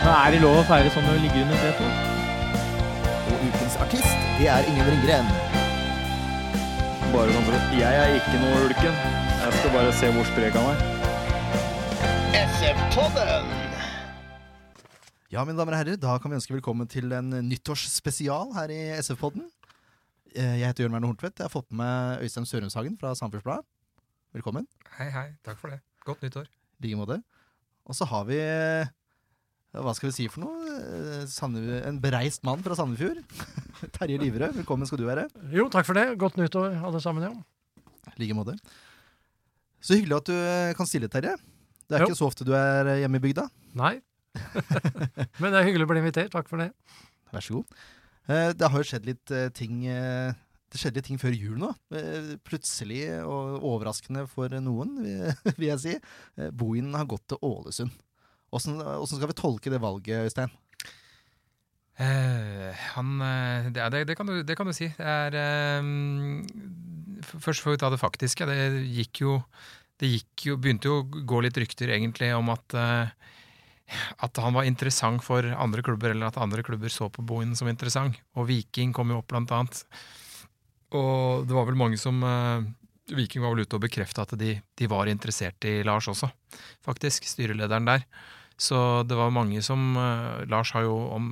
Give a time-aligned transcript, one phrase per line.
[0.00, 1.92] Men er det lov å feire sånn når du ligger under setet?
[3.24, 5.28] Og ukens artist, det er Ingen Ringgren.
[7.14, 8.96] Bare sånn for at Jeg er ikke noe ulken.
[9.44, 10.78] Jeg skal bare se hvor sprek han er.
[12.44, 13.52] SF-podden!
[15.34, 18.80] Ja, mine damer og herrer, da kan vi ønske velkommen til en nyttårsspesial her i
[19.02, 19.46] SF-podden.
[20.34, 21.38] Eh, Jeg heter Jørn Werner Horntvedt.
[21.40, 23.66] Jeg har fått med meg Øystein Sørumshagen fra Samfunnsbladet.
[24.34, 24.66] Velkommen.
[24.98, 25.26] Hei, hei.
[25.46, 25.80] Takk for det.
[26.06, 26.46] Godt nyttår.
[26.82, 27.20] I like måte.
[27.86, 28.86] Og så har vi eh,
[29.74, 30.74] Hva skal vi si for noe?
[30.78, 33.18] Eh, Sande, en bereist mann fra Sandefjord.
[33.96, 35.24] Terje Liverød, velkommen skal du være.
[35.54, 36.04] Jo, takk for det.
[36.20, 37.26] Godt nyttår, alle sammen.
[37.26, 37.32] ja.
[38.14, 38.54] I like måte.
[39.84, 41.34] Så hyggelig at du eh, kan stille, Terje.
[41.90, 42.10] Det er Jo.
[42.12, 43.48] ikke så ofte du er eh, hjemme i bygda.
[43.80, 43.96] Nei.
[45.42, 46.30] Men det er hyggelig å bli invitert.
[46.36, 46.70] Takk for det.
[47.34, 47.76] Vær så god.
[48.56, 51.68] Det har jo skjedd litt ting Det skjedde ting før jul nå.
[52.48, 54.94] Plutselig og overraskende for noen,
[55.58, 55.92] vil jeg si.
[56.56, 57.92] Bohinen har gått til Ålesund.
[58.54, 60.52] Åssen skal vi tolke det valget, Øystein?
[61.94, 64.88] Uh, han uh, det, det, det, kan du, det kan du si.
[64.98, 66.42] Er uh,
[67.38, 68.46] Først får vi ta det faktiske.
[68.50, 68.58] Det
[68.90, 69.38] gikk jo
[70.00, 72.78] Det gikk jo, begynte jo å gå litt rykter egentlig om at
[74.24, 77.68] at han var interessant for andre klubber, eller at andre klubber så på Bohin som
[77.68, 78.16] interessant.
[78.34, 79.82] Og Viking kom jo opp, blant annet.
[80.96, 82.24] Og det var vel mange som
[83.12, 86.30] Viking var vel ute og bekrefta at de, de var interessert i Lars også,
[86.86, 87.28] faktisk.
[87.28, 88.06] Styrelederen der.
[88.60, 91.30] Så det var mange som eh, Lars har jo om,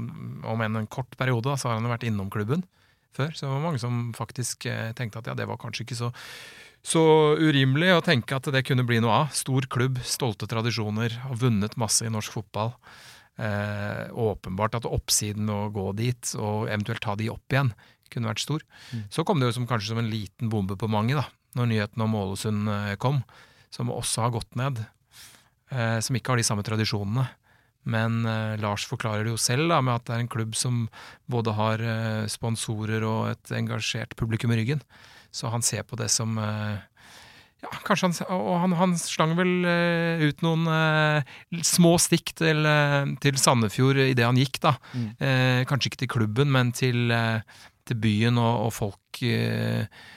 [0.49, 2.65] om en, en kort periode, da, så har han jo vært innom klubben
[3.15, 3.31] før.
[3.31, 6.11] Så det var mange som faktisk eh, tenkte at ja, det var kanskje ikke så,
[6.83, 7.05] så
[7.39, 9.37] urimelig å tenke at det kunne bli noe av.
[9.37, 12.75] Stor klubb, stolte tradisjoner, har vunnet masse i norsk fotball.
[13.41, 17.71] Eh, åpenbart at oppsiden å gå dit, og eventuelt ta de opp igjen,
[18.13, 18.65] kunne vært stor.
[19.15, 22.05] Så kom det jo som, kanskje som en liten bombe på mange, da, når nyheten
[22.05, 23.23] om Ålesund eh, kom,
[23.73, 24.83] som også har gått ned
[26.05, 27.25] som ikke har de samme tradisjonene.
[27.83, 30.85] Men eh, Lars forklarer det jo selv da, med at det er en klubb som
[31.31, 34.83] både har eh, sponsorer og et engasjert publikum i ryggen.
[35.35, 36.79] Så han ser på det som eh,
[37.63, 41.35] ja, kanskje han, Og han, han slang vel eh, ut noen eh,
[41.67, 44.77] små stikk til, eh, til Sandefjord idet han gikk, da.
[44.95, 45.11] Mm.
[45.19, 50.11] Eh, kanskje ikke til klubben, men til, eh, til byen og, og folk eh, eh,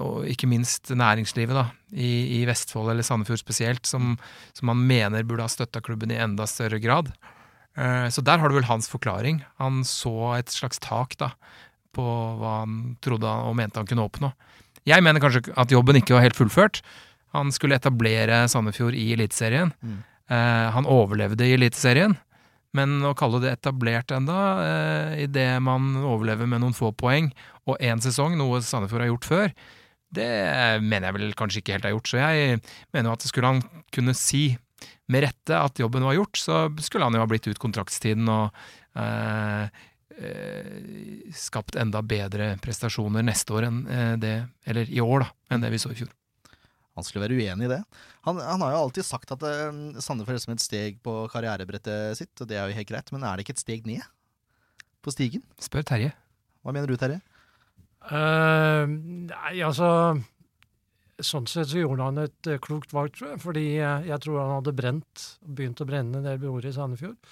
[0.00, 4.16] og ikke minst næringslivet da, i, i Vestfold eller Sandefjord spesielt, som,
[4.56, 7.12] som han mener burde ha støtta klubben i enda større grad.
[7.76, 9.42] Eh, Så der har du vel hans forklaring.
[9.58, 11.32] Han så et slags tak da,
[11.92, 12.02] på
[12.40, 14.32] hva han trodde han- og mente han kunne oppnå.
[14.88, 16.80] Jeg mener kanskje at jobben ikke var helt fullført.
[17.32, 19.72] Han skulle etablere Sandefjord i Eliteserien.
[19.82, 20.02] Mm.
[20.32, 22.16] Eh, han overlevde i Eliteserien.
[22.74, 24.34] Men å kalle det etablert enda,
[24.64, 27.30] eh, idet man overlever med noen få poeng
[27.68, 29.54] og én sesong, noe Sandefjord har gjort før,
[30.12, 30.28] det
[30.84, 32.10] mener jeg vel kanskje ikke helt har gjort.
[32.10, 32.58] Så jeg
[32.92, 33.62] mener jo at skulle han
[33.94, 34.44] kunne si
[35.12, 38.58] med rette at jobben var gjort, så skulle han jo ha blitt ut kontraktstiden og
[38.98, 39.82] eh,
[40.18, 44.34] eh, skapt enda bedre prestasjoner neste år enn eh, det,
[44.68, 46.12] eller i år, da, enn det vi så i fjor.
[46.98, 47.80] Han skulle være uenig i det.
[48.28, 52.18] Han, han har jo alltid sagt at uh, Sandefjord er som et steg på karrierebrettet
[52.18, 54.04] sitt, og det er jo helt greit, men er det ikke et steg ned
[55.02, 55.40] på stigen?
[55.56, 56.12] Spør Terje.
[56.62, 57.22] Hva mener du, Terje?
[58.10, 58.84] Eh,
[59.30, 60.18] nei, altså
[61.22, 63.40] Sånn sett så gjorde han et uh, klokt valg, tror jeg.
[63.44, 67.28] Fordi uh, jeg tror han hadde brent, begynt å brenne en del broer i Sandefjord.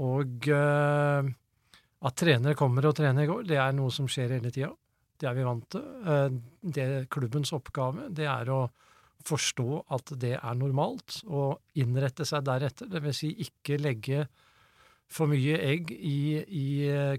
[0.00, 4.70] Og at trenere kommer og trener i går, det er noe som skjer hele tida.
[5.20, 6.38] Det er vi vant til.
[6.64, 8.62] Det Klubbens oppgave det er å
[9.28, 12.88] forstå at det er normalt, og innrette seg deretter.
[13.04, 14.24] Vil si ikke legge
[15.12, 16.66] for mye egg i, i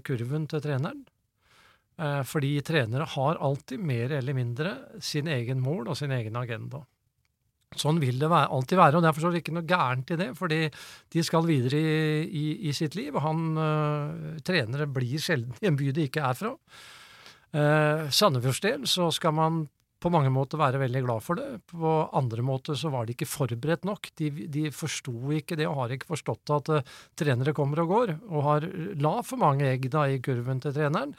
[0.02, 1.06] kurven til treneren.
[2.00, 6.82] Eh, Fordi trenere har alltid mer eller mindre sin egen mål og sin egen agenda.
[7.74, 10.28] Sånn vil det være, alltid være, og derfor er det ikke noe gærent i det.
[10.38, 10.60] Fordi
[11.14, 13.14] de skal videre i, i, i sitt liv.
[13.14, 16.54] og Han, øh, trenere blir sjelden i en by de ikke er fra.
[17.54, 19.58] Uh, Sandefjords del så skal man
[20.04, 21.48] på mange måter være veldig glad for det.
[21.70, 24.10] På andre måter så var de ikke forberedt nok.
[24.20, 28.14] De, de forsto ikke det og har ikke forstått at uh, trenere kommer og går,
[28.28, 28.68] og har
[29.00, 31.14] la for mange egg da i kurven til treneren.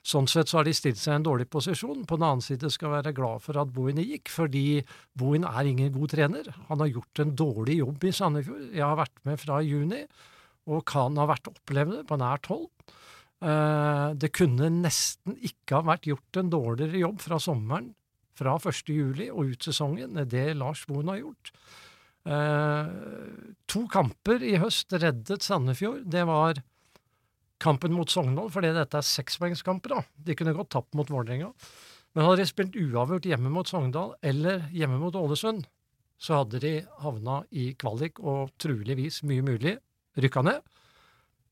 [0.00, 2.06] Sånn sett så har de stilt seg i en dårlig posisjon.
[2.08, 4.80] På den annen side skal være glad for at Bohin gikk, fordi
[5.20, 6.48] Bohin er ingen god trener.
[6.70, 8.70] Han har gjort en dårlig jobb i Sandefjord.
[8.72, 10.06] Jeg har vært med fra juni,
[10.70, 12.68] og kan ha vært opplevd på nært hold.
[13.40, 17.92] Eh, det kunne nesten ikke ha vært gjort en dårligere jobb fra sommeren,
[18.40, 18.90] fra 1.
[18.90, 21.52] juli og ut sesongen, det Lars Boen har gjort.
[22.28, 22.88] Eh,
[23.70, 26.04] to kamper i høst reddet Sandefjord.
[26.10, 26.60] Det var
[27.60, 30.00] kampen mot Sogndal, fordi dette er sekspoengskamper.
[30.16, 31.52] De kunne godt tapt mot Vålerenga.
[32.14, 35.68] Men hadde de spilt uavgjort hjemme mot Sogndal eller hjemme mot Ålesund,
[36.20, 39.76] så hadde de havna i kvalik og truligvis, mye mulig,
[40.20, 40.58] rykka ned.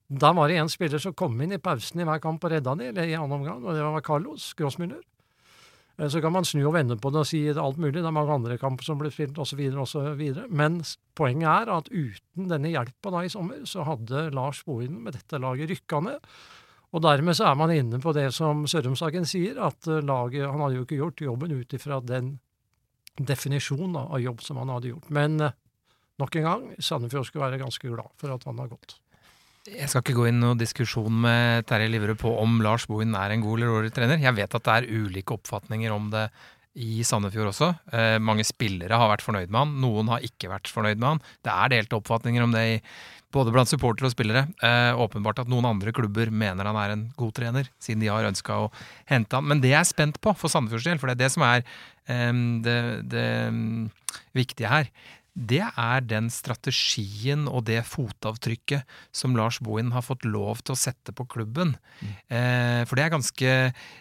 [0.09, 2.75] Da var det én spiller som kom inn i pausen i hver kamp og redda
[2.81, 5.01] de, eller i annen omgang, og det var Carlos Grossmüller.
[5.99, 8.15] Eh, Så kan man snu og vende på det og si alt mulig, det er
[8.15, 10.23] mange andre kamper som ble spilt osv., osv.
[10.51, 10.81] Men
[11.19, 15.71] poenget er at uten denne hjelpa i sommer, så hadde Lars Bohinen med dette laget
[15.71, 16.19] rykka ned.
[16.89, 20.61] Og dermed så er man inne på det som Sørumsagen sier, at eh, laget Han
[20.61, 22.39] hadde jo ikke gjort jobben ut ifra den
[23.19, 25.11] definisjonen av jobb som han hadde gjort.
[25.11, 25.57] Men eh,
[26.23, 29.01] nok en gang, Sandefjord skulle være ganske glad for at han har gått.
[29.69, 33.17] Jeg skal ikke gå inn i noen diskusjon med Terje Liverud på om Lars Bohin
[33.19, 34.23] er en god eller dårlig trener.
[34.23, 36.29] Jeg vet at det er ulike oppfatninger om det
[36.79, 37.69] i Sandefjord også.
[37.93, 41.23] Eh, mange spillere har vært fornøyd med han, noen har ikke vært fornøyd med han.
[41.45, 42.79] Det er delte oppfatninger om det i,
[43.35, 44.47] både blant supportere og spillere.
[44.65, 48.29] Eh, åpenbart at noen andre klubber mener han er en god trener, siden de har
[48.31, 48.73] ønska å
[49.11, 49.49] hente han.
[49.51, 51.65] Men det jeg er spent på for Sandefjords del, for det er det som er
[52.07, 52.33] eh,
[52.65, 52.81] det,
[53.11, 53.89] det mm,
[54.39, 54.93] viktige her,
[55.39, 58.83] det er den strategien og det fotavtrykket
[59.15, 61.77] som Lars Bohin har fått lov til å sette på klubben.
[62.27, 63.53] Eh, for det er ganske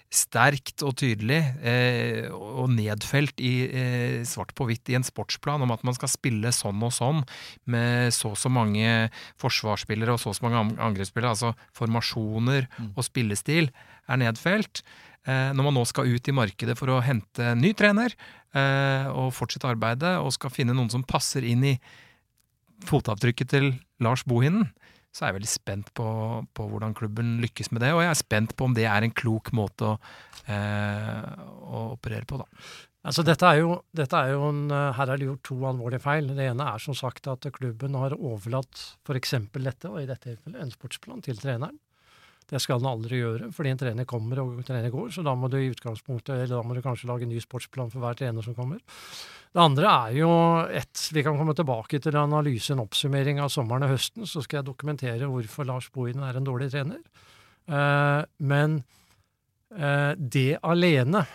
[0.10, 5.74] sterkt og tydelig eh, og nedfelt i eh, svart på hvitt i en sportsplan om
[5.76, 7.22] at man skal spille sånn og sånn
[7.70, 11.36] med så og så mange forsvarsspillere og så og så mange angrepsspillere.
[11.38, 13.70] Altså formasjoner og spillestil
[14.10, 14.82] er nedfelt.
[15.28, 18.14] Eh, når man nå skal ut i markedet for å hente ny trener
[18.56, 21.74] eh, og fortsette arbeidet, og skal finne noen som passer inn i
[22.88, 23.72] fotavtrykket til
[24.04, 24.70] Lars Bohinen,
[25.12, 26.08] så er jeg veldig spent på,
[26.56, 27.90] på hvordan klubben lykkes med det.
[27.96, 29.96] Og jeg er spent på om det er en klok måte å,
[30.46, 31.26] eh,
[31.58, 32.48] å operere på, da.
[33.08, 36.28] Altså, dette er jo, dette er jo en, her er det gjort to alvorlige feil.
[36.38, 39.36] Det ene er som sagt at klubben har overlatt f.eks.
[39.56, 41.80] dette, og i dette tilfellet en sportsplan, til treneren.
[42.48, 45.34] Det skal den aldri gjøre, fordi en trener kommer og en trener går, så da
[45.36, 48.16] må du i utgangspunktet, eller da må du kanskje lage en ny sportsplan for hver
[48.16, 48.80] trener som kommer.
[49.52, 50.30] Det andre er jo
[50.80, 54.62] ett Vi kan komme tilbake til analyse, en oppsummering av sommeren og høsten, så skal
[54.62, 57.02] jeg dokumentere hvorfor Lars Bohinen er en dårlig trener.
[57.68, 58.80] Eh, men
[59.76, 61.26] eh, det alene,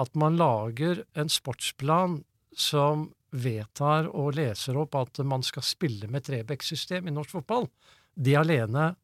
[0.00, 2.22] at man lager en sportsplan
[2.56, 7.68] som vedtar og leser opp at man skal spille med Trebekk-system i norsk fotball,
[8.14, 8.94] det alene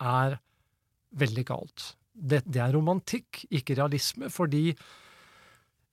[0.00, 0.38] er
[1.18, 1.94] veldig galt.
[2.14, 4.68] Det, det er romantikk, ikke realisme, fordi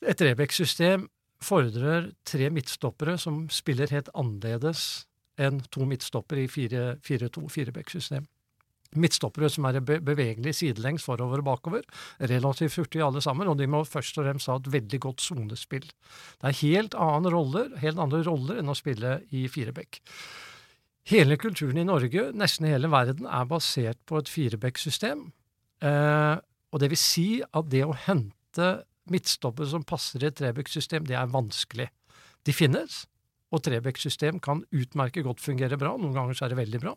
[0.02, 1.08] et Rebekk-system
[1.42, 5.08] fordrer tre midtstoppere som spiller helt annerledes
[5.42, 8.28] enn to midtstoppere i 4-2-4-bekk-system.
[9.00, 11.86] Midtstoppere som er be bevegelige sidelengs forover og bakover,
[12.20, 15.88] relativt hurtige alle sammen, og de må først og fremst ha et veldig godt sonespill.
[15.88, 20.02] Det er helt annen roller, helt andre roller enn å spille i firebekk.
[21.10, 25.32] Hele kulturen i Norge, nesten hele verden, er basert på et firebekk-system.
[25.82, 26.36] Eh,
[26.72, 28.70] og det vil si at det å hente
[29.12, 31.90] midtstoppet som passer i et trebekk-system, det er vanskelig.
[32.46, 33.02] De finnes,
[33.52, 36.96] og trebekk-system kan utmerket godt fungere bra, noen ganger så er det veldig bra,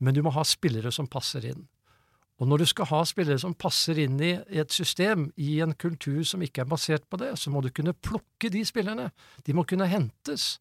[0.00, 1.66] men du må ha spillere som passer inn.
[2.40, 6.24] Og når du skal ha spillere som passer inn i et system, i en kultur
[6.26, 9.10] som ikke er basert på det, så må du kunne plukke de spillerne.
[9.46, 10.56] De må kunne hentes.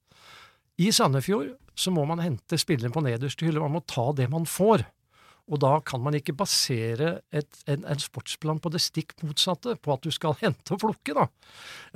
[0.78, 4.46] I Sandefjord så må man hente spilleren på nederste hylle, man må ta det man
[4.50, 4.86] får.
[5.52, 9.96] Og da kan man ikke basere et, en, en sportsplan på det stikk motsatte, på
[9.96, 11.28] at du skal hente og plukke, da.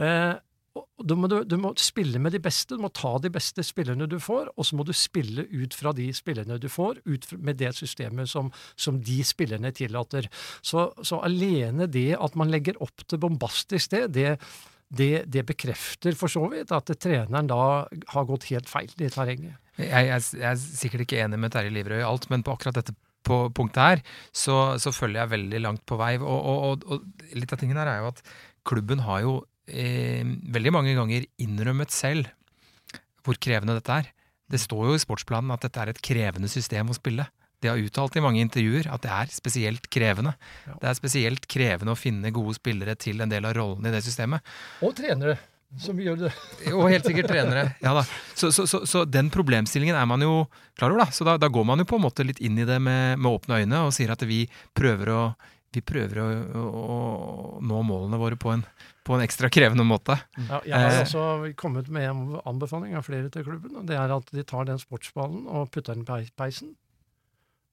[0.02, 0.34] Eh,
[0.76, 4.08] du, må du, du må spille med de beste, du må ta de beste spillerne
[4.12, 7.62] du får, og så må du spille ut fra de spillerne du får, ut med
[7.62, 10.28] det systemet som, som de spillerne tillater.
[10.66, 14.36] Så, så alene det at man legger opp til bombastisk det, det,
[14.94, 17.62] det, det bekrefter for så vidt at treneren da
[18.14, 19.58] har gått helt feil i terrenget.
[19.80, 22.78] Jeg, jeg, jeg er sikkert ikke enig med Terje Liverød i alt, men på akkurat
[22.78, 24.02] dette på punktet her,
[24.36, 26.14] så, så følger jeg veldig langt på vei.
[26.22, 28.22] Og, og, og litt av tingen her er jo at
[28.68, 30.22] klubben har jo eh,
[30.54, 32.30] veldig mange ganger innrømmet selv
[33.26, 34.12] hvor krevende dette er.
[34.46, 37.26] Det står jo i sportsplanen at dette er et krevende system å spille.
[37.66, 40.36] De har uttalt i mange intervjuer at det er spesielt krevende.
[40.68, 40.78] Ja.
[40.84, 44.04] Det er spesielt krevende å finne gode spillere til en del av rollene i det
[44.06, 44.46] systemet.
[44.86, 45.38] Og trenere
[45.82, 46.30] som gjør det.
[46.72, 47.64] Og helt sikkert trenere.
[47.84, 48.06] Ja da.
[48.38, 50.46] Så, så, så, så den problemstillingen er man jo
[50.78, 51.10] klar over, da.
[51.12, 53.28] Så da, da går man jo på en måte litt inn i det med, med
[53.42, 54.46] åpne øyne og sier at vi
[54.78, 55.20] prøver å,
[55.76, 56.28] vi prøver å,
[56.62, 57.00] å, å
[57.66, 58.64] nå målene våre på en,
[59.04, 60.16] på en ekstra krevende måte.
[60.48, 61.02] Ja, jeg har Eh.
[61.04, 64.70] også kommet med en anbefaling av flere til klubben, og det er at de tar
[64.70, 66.72] den sportsballen og putter den i peisen.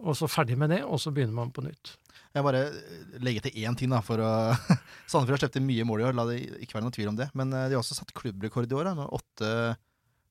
[0.02, 1.94] Og så ferdig med det, og så begynner man på nytt.
[2.32, 4.30] Jeg bare eh, legger til én ting, da, for å
[5.10, 7.28] Sandefjord har sluppet mye mål i år, la det ikke være noen tvil om det.
[7.38, 9.52] Men eh, de har også satt klubbrekord i år, da, med åtte,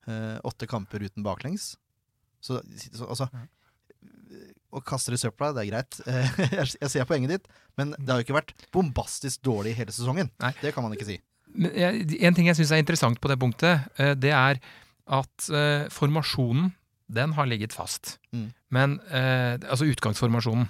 [0.10, 1.74] eh, åtte kamper uten baklengs.
[2.42, 2.58] Så,
[2.90, 3.28] så altså
[4.72, 6.00] Å kaste det i søpla, det er greit.
[6.80, 10.32] Jeg, ser poenget ditt, men det har jo ikke vært bombastisk dårlig hele sesongen.
[10.42, 10.56] Nei.
[10.64, 11.20] Det kan man ikke si.
[11.52, 13.90] Men jeg, en ting jeg syns er interessant på det punktet,
[14.24, 14.62] det er
[15.12, 16.72] at eh, formasjonen,
[17.12, 18.16] den har ligget fast.
[18.32, 18.54] Mm.
[18.72, 20.70] Men, eh, altså utgangsformasjonen.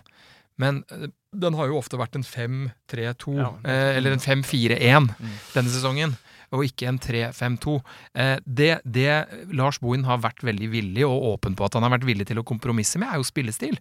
[0.62, 3.52] Men eh, den har jo ofte vært en 5-3-2, Ja.
[3.64, 5.36] eh, eller en 5-4-1 Mm.
[5.56, 6.16] denne sesongen,
[6.52, 7.78] og ikke en 3-5-2.
[8.14, 11.94] Eh, det, det Lars Bohin har vært veldig villig og åpen på at han har
[11.98, 13.78] vært villig til å kompromisse med, er jo spillestil.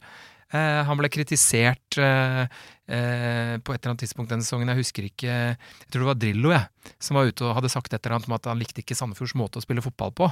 [0.52, 2.42] Eh, han ble kritisert eh,
[2.90, 6.18] eh, på et eller annet tidspunkt denne sesongen, jeg husker ikke Jeg tror det var
[6.18, 6.66] Drillo, jeg,
[6.98, 9.34] som var ute og hadde sagt et eller annet om at han likte ikke Sandefjords
[9.38, 10.30] måte å spille fotball på.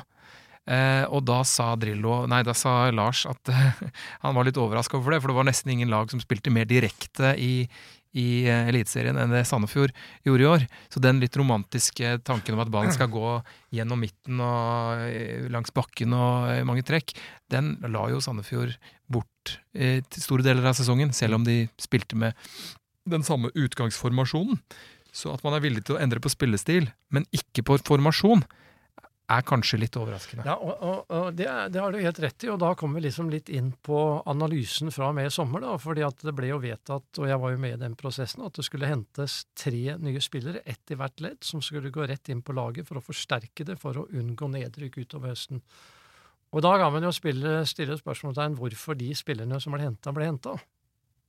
[0.68, 3.52] Eh, og da sa Drillo Nei, da sa Lars at
[4.24, 6.68] han var litt overraska over det, for det var nesten ingen lag som spilte mer
[6.68, 7.68] direkte i,
[8.16, 9.92] i eh, Eliteserien enn det Sandefjord
[10.26, 10.66] gjorde i år.
[10.92, 13.38] Så den litt romantiske tanken om at ballen skal gå
[13.74, 17.14] gjennom midten og eh, langs bakken og eh, mange trekk,
[17.52, 18.76] den la jo Sandefjord
[19.08, 19.26] bort
[19.72, 22.36] til store deler av sesongen, selv om de spilte med
[23.08, 24.58] den samme utgangsformasjonen.
[25.14, 28.44] Så at man er villig til å endre på spillestil, men ikke på formasjon,
[29.28, 30.44] er kanskje litt overraskende.
[30.48, 33.08] Ja, og, og, og det, det har du helt rett i, og da kommer vi
[33.08, 33.98] liksom litt inn på
[34.30, 35.64] analysen fra og med i sommer.
[35.66, 38.46] da, fordi at det ble jo vedtatt, og jeg var jo med i den prosessen,
[38.46, 42.32] at det skulle hentes tre nye spillere, ett i hvert ledd, som skulle gå rett
[42.32, 45.60] inn på laget for å forsterke det for å unngå nedrykk utover høsten.
[46.56, 50.30] Og da kan man jo spille, stille spørsmålstegn hvorfor de spillerne som ble henta, ble
[50.30, 50.56] henta.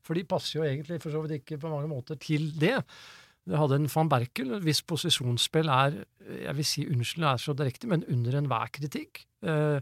[0.08, 2.78] For de passer jo egentlig for så vidt ikke på mange måter til det.
[3.50, 7.88] Vi hadde en van Berkel, hvis posisjonsspill er jeg vil si unnskyld, er så direkte,
[7.90, 9.24] men under enhver kritikk.
[9.42, 9.80] Eh,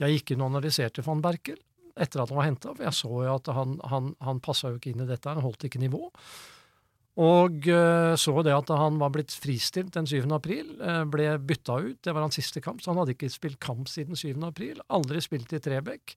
[0.00, 1.58] Jeg gikk inn og analyserte van Berkel
[2.00, 4.78] etter at han var henta, for jeg så jo at han, han, han passa jo
[4.78, 6.06] ikke inn i dette, han holdt ikke nivå.
[7.20, 10.22] Og eh, så det at han var blitt fristilt den 7.
[10.32, 11.98] april, eh, ble bytta ut.
[12.00, 14.38] Det var hans siste kamp, så han hadde ikke spilt kamp siden 7.
[14.46, 14.80] april.
[14.88, 16.14] Aldri spilt i Trebekk.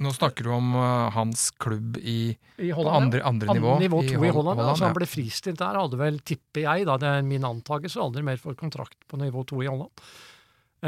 [0.00, 3.74] Nå snakker du om uh, hans klubb i I Holland, andre, andre nivå.
[3.82, 4.62] nivå to i i Holland.
[4.64, 4.74] ja.
[4.78, 5.76] Så han ble fristilt der.
[5.76, 9.44] Hadde vel, tipper jeg, da, det er min antakelse, aldri mer fått kontrakt på nivå
[9.50, 10.04] to i Holland.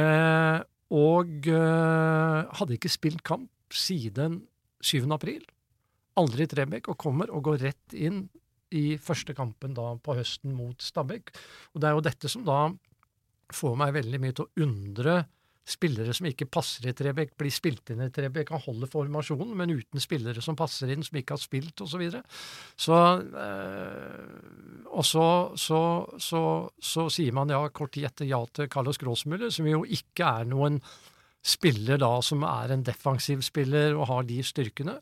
[0.01, 0.59] Eh,
[0.97, 4.43] og eh, hadde ikke spilt kamp siden
[4.85, 5.05] 7.
[5.13, 5.45] april.
[6.21, 8.27] Aldri i Trebekk, og kommer og går rett inn
[8.73, 11.33] i første kampen da på høsten mot Stabæk.
[11.77, 12.63] Og det er jo dette som da
[13.53, 15.17] får meg veldig mye til å undre
[15.63, 19.71] spillere som ikke passer i Trebekk, blir spilt inn i Trebekk, kan holde formasjonen, men
[19.71, 21.93] uten spillere som passer inn, som ikke har spilt, osv.
[21.93, 22.23] Så, videre.
[22.77, 25.81] så øh, Og så, så,
[26.19, 26.43] så,
[26.83, 30.51] så sier man ja, kort tid etter ja til Carlos Gråsmuller, som jo ikke er
[30.51, 30.81] noen
[31.43, 34.99] spiller da som er en defensiv spiller og har de styrkene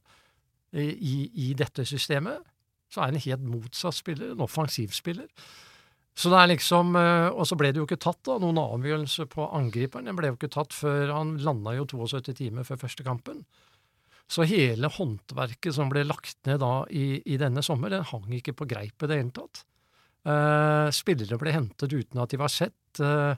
[0.72, 2.44] i, i, dette systemet.
[2.90, 5.28] Så er han helt motsatt spiller, en offensiv spiller.
[6.18, 9.26] Så det er liksom, eh, Og så ble det jo ikke tatt da, noen avgjørelse
[9.30, 10.10] på angriperen.
[10.10, 13.44] Den ble jo ikke tatt før han landa jo 72 timer før første kampen.
[14.30, 18.54] Så hele håndverket som ble lagt ned da i, i denne sommer, den hang ikke
[18.54, 19.64] på greip i det hele tatt.
[20.28, 23.00] Eh, spillere ble hentet uten at de var sett.
[23.02, 23.34] Eh,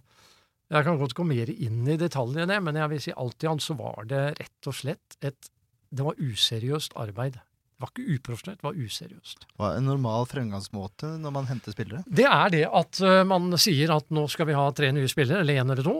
[0.72, 3.64] jeg kan godt gå mer inn i detaljene, men jeg vil si alt i alt
[3.64, 5.50] så var det rett og slett et
[5.92, 7.34] Det var useriøst arbeid.
[7.82, 9.46] Var ikke uprofesjonelt, det var useriøst.
[9.58, 12.04] Hva er en normal fremgangsmåte når man henter spillere?
[12.06, 15.42] Det er det at uh, man sier at nå skal vi ha tre nye spillere,
[15.42, 15.96] eller én eller to.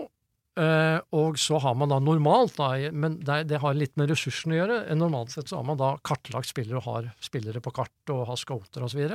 [0.52, 4.54] Uh, og så har man da normalt, da, men det, det har litt med ressursene
[4.54, 4.78] å gjøre.
[5.00, 8.40] Normalt sett så har man da kartlagt spillere og har spillere på kart og har
[8.40, 9.06] scouter osv.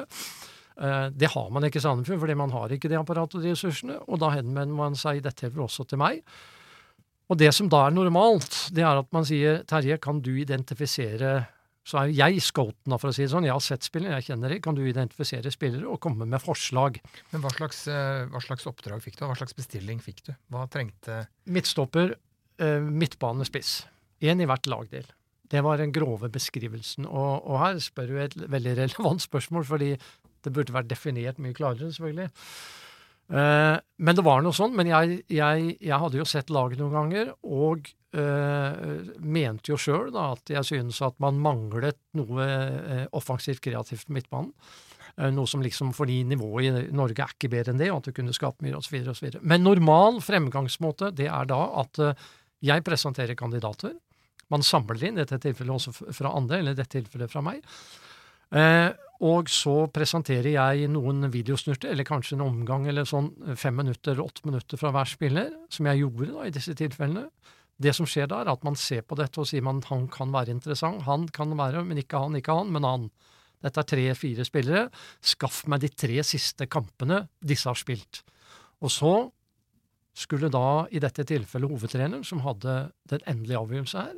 [0.78, 3.54] Uh, det har man ikke i Sandefjord, fordi man har ikke det apparatet og de
[3.54, 4.00] ressursene.
[4.10, 6.24] Og da henvender man seg dette tilfellet også til meg.
[7.28, 11.42] Og det som da er normalt, det er at man sier Terje, kan du identifisere
[11.88, 13.46] så er jeg scouten, for å si det sånn.
[13.48, 14.60] Jeg har sett spillere, jeg kjenner dem.
[14.64, 17.00] Kan du identifisere spillere og komme med forslag?
[17.32, 19.24] Men hva slags, eh, hva slags oppdrag fikk du?
[19.30, 20.34] Hva slags bestilling fikk du?
[20.52, 22.18] Hva trengte Midtstopper,
[22.60, 23.86] eh, midtbanespiss.
[24.20, 25.08] Én i hvert lagdel.
[25.48, 27.08] Det var den grove beskrivelsen.
[27.08, 29.94] Og, og her spør du et veldig relevant spørsmål, fordi
[30.44, 32.30] det burde vært definert mye klarere, selvfølgelig.
[33.32, 34.76] Eh, men det var noe sånn.
[34.76, 40.50] Men jeg, jeg, jeg hadde jo sett laget noen ganger, og mente jo sjøl at
[40.52, 44.54] jeg synes at man manglet noe eh, offensivt kreativt på midtbanen.
[45.18, 48.10] Eh, Noe som liksom fordi nivået i Norge er ikke bedre enn det, og at
[48.10, 49.00] det kunne skape mye osv.
[49.14, 49.40] osv.
[49.42, 52.28] Men normal fremgangsmåte det er da at eh,
[52.68, 53.96] jeg presenterer kandidater.
[54.54, 57.66] Man samler inn, i dette tilfellet også fra andre, eller i dette tilfellet fra meg.
[58.56, 58.90] Eh,
[59.28, 64.22] og så presenterer jeg noen videosnurter, eller kanskje en omgang eller sånn eh, fem minutter
[64.24, 67.26] åtte minutter fra hver spiller, som jeg gjorde da i disse tilfellene.
[67.78, 70.32] Det som skjer da, er at man ser på dette og sier man han kan
[70.34, 71.04] være interessant.
[71.06, 73.10] Han kan være, men ikke han, ikke han, men han.
[73.64, 74.88] Dette er tre-fire spillere.
[75.22, 78.24] Skaff meg de tre siste kampene disse har spilt.
[78.82, 79.14] Og så
[80.18, 84.18] skulle da, i dette tilfellet hovedtreneren, som hadde den endelige avgjørelse her,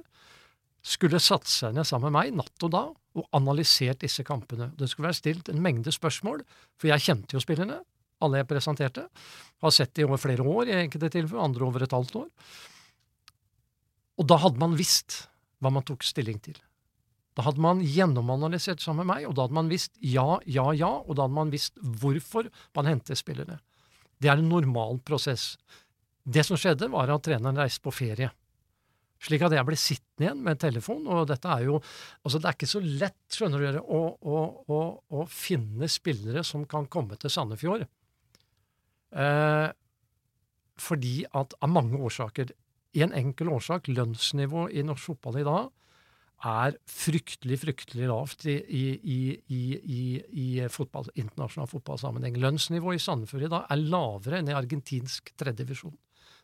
[0.79, 4.69] skulle satt seg ned sammen med meg natt og dag og analysert disse kampene.
[4.79, 6.45] Det skulle være stilt en mengde spørsmål,
[6.79, 7.81] for jeg kjente jo spillerne,
[8.23, 9.05] alle jeg presenterte.
[9.63, 12.29] Har sett de over flere år i enkelte tilfeller, andre over et halvt år.
[14.19, 15.23] Og da hadde man visst
[15.63, 16.57] hva man tok stilling til.
[17.37, 20.89] Da hadde man gjennomanalysert sammen med meg, og da hadde man visst ja, ja, ja,
[20.99, 23.61] og da hadde man visst hvorfor man hentet spillerne.
[24.19, 25.53] Det er en normal prosess.
[26.27, 28.27] Det som skjedde, var at treneren reiste på ferie.
[29.23, 32.49] Slik at jeg ble sittende igjen med en telefon, og dette er jo Altså, det
[32.49, 34.79] er ikke så lett, skjønner dere, å, å, å,
[35.15, 37.87] å finne spillere som kan komme til Sandefjord.
[39.09, 39.67] Eh,
[40.79, 42.51] fordi at av mange årsaker
[42.97, 45.69] En enkel årsak, lønnsnivået i norsk fotball i dag,
[46.49, 49.19] er fryktelig, fryktelig lavt i, i,
[49.51, 49.63] i,
[50.23, 52.37] i, fotball, internasjonal fotballsammenheng.
[52.39, 55.97] Lønnsnivået i Sandefjord i dag er lavere enn i argentinsk tredjedivisjon.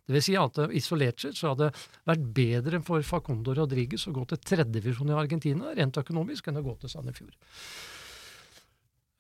[0.06, 4.14] Det vil si at isolert sett så hadde det vært bedre for Facundo Rodriguez å
[4.14, 7.34] gå til tredjedivisjon i Argentina rent økonomisk enn å gå til Sandefjord.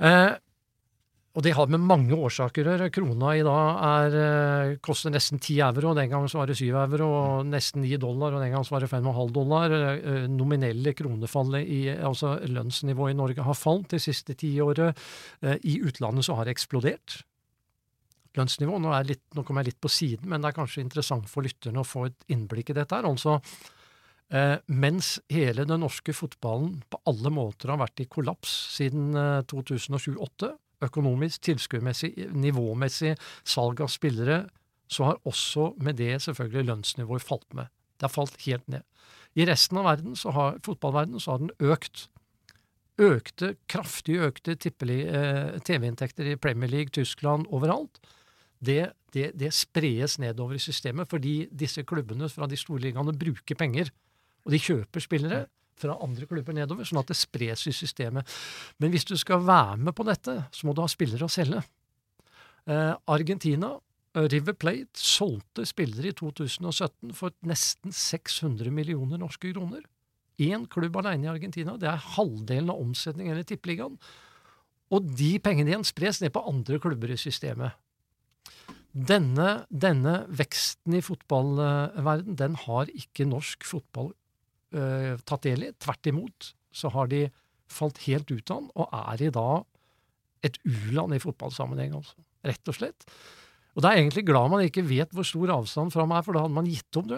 [0.05, 0.35] Eh,
[1.35, 2.91] og det har med mange årsaker å gjøre.
[2.95, 7.09] Krona i dag er, eh, koster nesten 10 euro, den gangen var det 7 euro,
[7.11, 9.69] og nesten 9 dollar, og den gangen var det 5,5 dollar.
[9.69, 14.95] Eh, nominelle kronefallet i altså lønnsnivået i Norge har falt det siste tiåret.
[15.43, 17.23] Eh, I utlandet så har det eksplodert.
[18.35, 18.79] Lønnsnivå.
[18.79, 21.83] Nå, litt, nå kommer jeg litt på siden, men det er kanskje interessant for lytterne
[21.83, 22.95] å få et innblikk i dette.
[22.95, 23.03] her.
[23.03, 23.41] Altså,
[24.31, 29.41] eh, mens hele den norske fotballen på alle måter har vært i kollaps siden eh,
[29.43, 30.55] 2007-2008,
[30.87, 33.15] økonomisk, tilskuermessig, nivåmessig,
[33.47, 34.43] salg av spillere,
[34.91, 37.71] så har også med det selvfølgelig lønnsnivået falt med.
[37.97, 38.83] Det har falt helt ned.
[39.35, 42.07] I resten av verden, så har, fotballverdenen, så har den økt.
[43.01, 47.99] Økte, kraftig økte eh, TV-inntekter i Premier League, Tyskland, overalt.
[48.59, 53.55] Det, det, det spres nedover i systemet, fordi disse klubbene fra de store ligaene bruker
[53.59, 53.91] penger.
[54.45, 55.45] Og de kjøper spillere
[55.79, 58.27] fra andre klubber nedover, sånn at det spres i systemet.
[58.79, 61.63] Men hvis du skal være med på dette, så må du ha spillere å selge.
[62.65, 63.75] Eh, Argentina,
[64.15, 69.83] eh, River Plate, solgte spillere i 2017 for nesten 600 millioner norske kroner.
[70.39, 71.77] Én klubb alene i Argentina.
[71.77, 73.97] Det er halvdelen av omsetningen i Tippeligaen.
[74.91, 77.73] Og de pengene igjen spres ned på andre klubber i systemet.
[78.95, 84.13] Denne, denne veksten i fotballverden, den har ikke norsk fotball
[84.77, 85.71] øh, tatt del i.
[85.81, 87.25] Tvert imot så har de
[87.71, 89.65] falt helt ut av den, og er i dag
[90.45, 92.19] et u-land i fotballsammenheng, altså.
[92.45, 93.07] Rett og slett.
[93.73, 96.37] Og det er egentlig glad man ikke vet hvor stor avstand fra meg er, for
[96.37, 97.17] da hadde man gitt opp, du.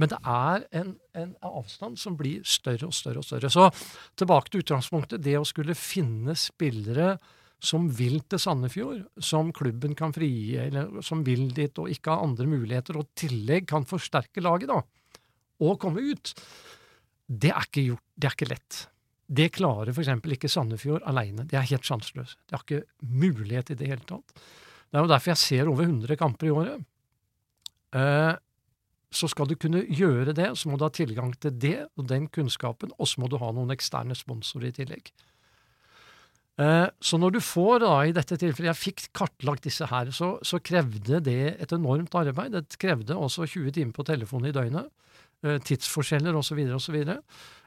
[0.00, 3.50] Men det er en, en avstand som blir større og større og større.
[3.52, 3.68] Så
[4.18, 5.22] tilbake til utgangspunktet.
[5.24, 7.14] Det å skulle finne spillere
[7.64, 12.26] som vil til Sandefjord, som klubben kan frigi, eller som vil dit og ikke har
[12.26, 14.82] andre muligheter, og tillegg kan forsterke laget, da,
[15.62, 16.34] og komme ut,
[17.26, 18.04] det er ikke gjort.
[18.16, 18.80] Det er ikke lett.
[19.26, 20.10] Det klarer f.eks.
[20.36, 21.46] ikke Sandefjord alene.
[21.50, 22.38] Det er helt sjanseløst.
[22.46, 24.36] Det har ikke mulighet i det hele tatt.
[24.86, 26.84] Det er jo derfor jeg ser over 100 kamper i året.
[27.96, 28.34] Eh,
[29.16, 32.28] så skal du kunne gjøre det, så må du ha tilgang til det og den
[32.30, 35.10] kunnskapen, og så må du ha noen eksterne sponsorer i tillegg.
[36.62, 40.36] Eh, Så når du får, da, i dette tilfellet, jeg fikk kartlagt disse her, så,
[40.46, 42.54] så krevde det et enormt arbeid.
[42.56, 44.88] Det krevde også 20 timer på telefonen i døgnet.
[45.44, 46.58] Eh, Tidsforskjeller osv.
[46.76, 46.96] osv.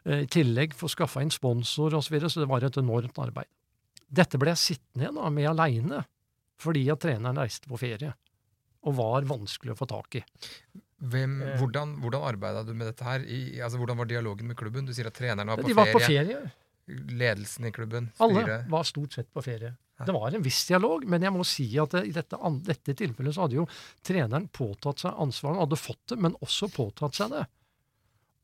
[0.09, 2.07] I tillegg få skaffa inn sponsor osv.
[2.07, 3.45] Så, videre, så det var et enormt arbeid.
[4.09, 6.03] Dette ble jeg sittende igjen da, med aleine,
[6.59, 8.13] fordi at treneren reiste på ferie.
[8.87, 10.23] Og var vanskelig å få tak i.
[10.99, 11.57] Hvem, Eh.
[11.59, 13.19] hvordan hvordan arbeida du med dette her?
[13.27, 14.85] I, altså, hvordan var dialogen med klubben?
[14.87, 16.25] Du sier at treneren var på De var på ferie.
[16.25, 16.51] ferie.
[17.19, 18.09] Ledelsen i klubben?
[18.19, 19.75] Alle var stort sett på ferie.
[19.99, 23.43] Det var en viss dialog, men jeg må si at i dette, dette tilfellet så
[23.45, 23.65] hadde jo
[24.01, 25.57] treneren påtatt seg ansvaret.
[25.59, 27.45] Han hadde fått det, men også påtatt seg det.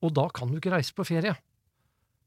[0.03, 1.35] Og da kan du ikke reise på ferie.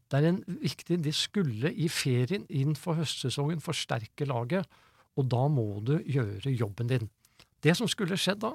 [0.09, 4.64] Det er en viktig De skulle i ferien inn for høstsesongen forsterke laget,
[5.18, 7.11] og da må du gjøre jobben din.
[7.61, 8.54] Det som skulle skjedd da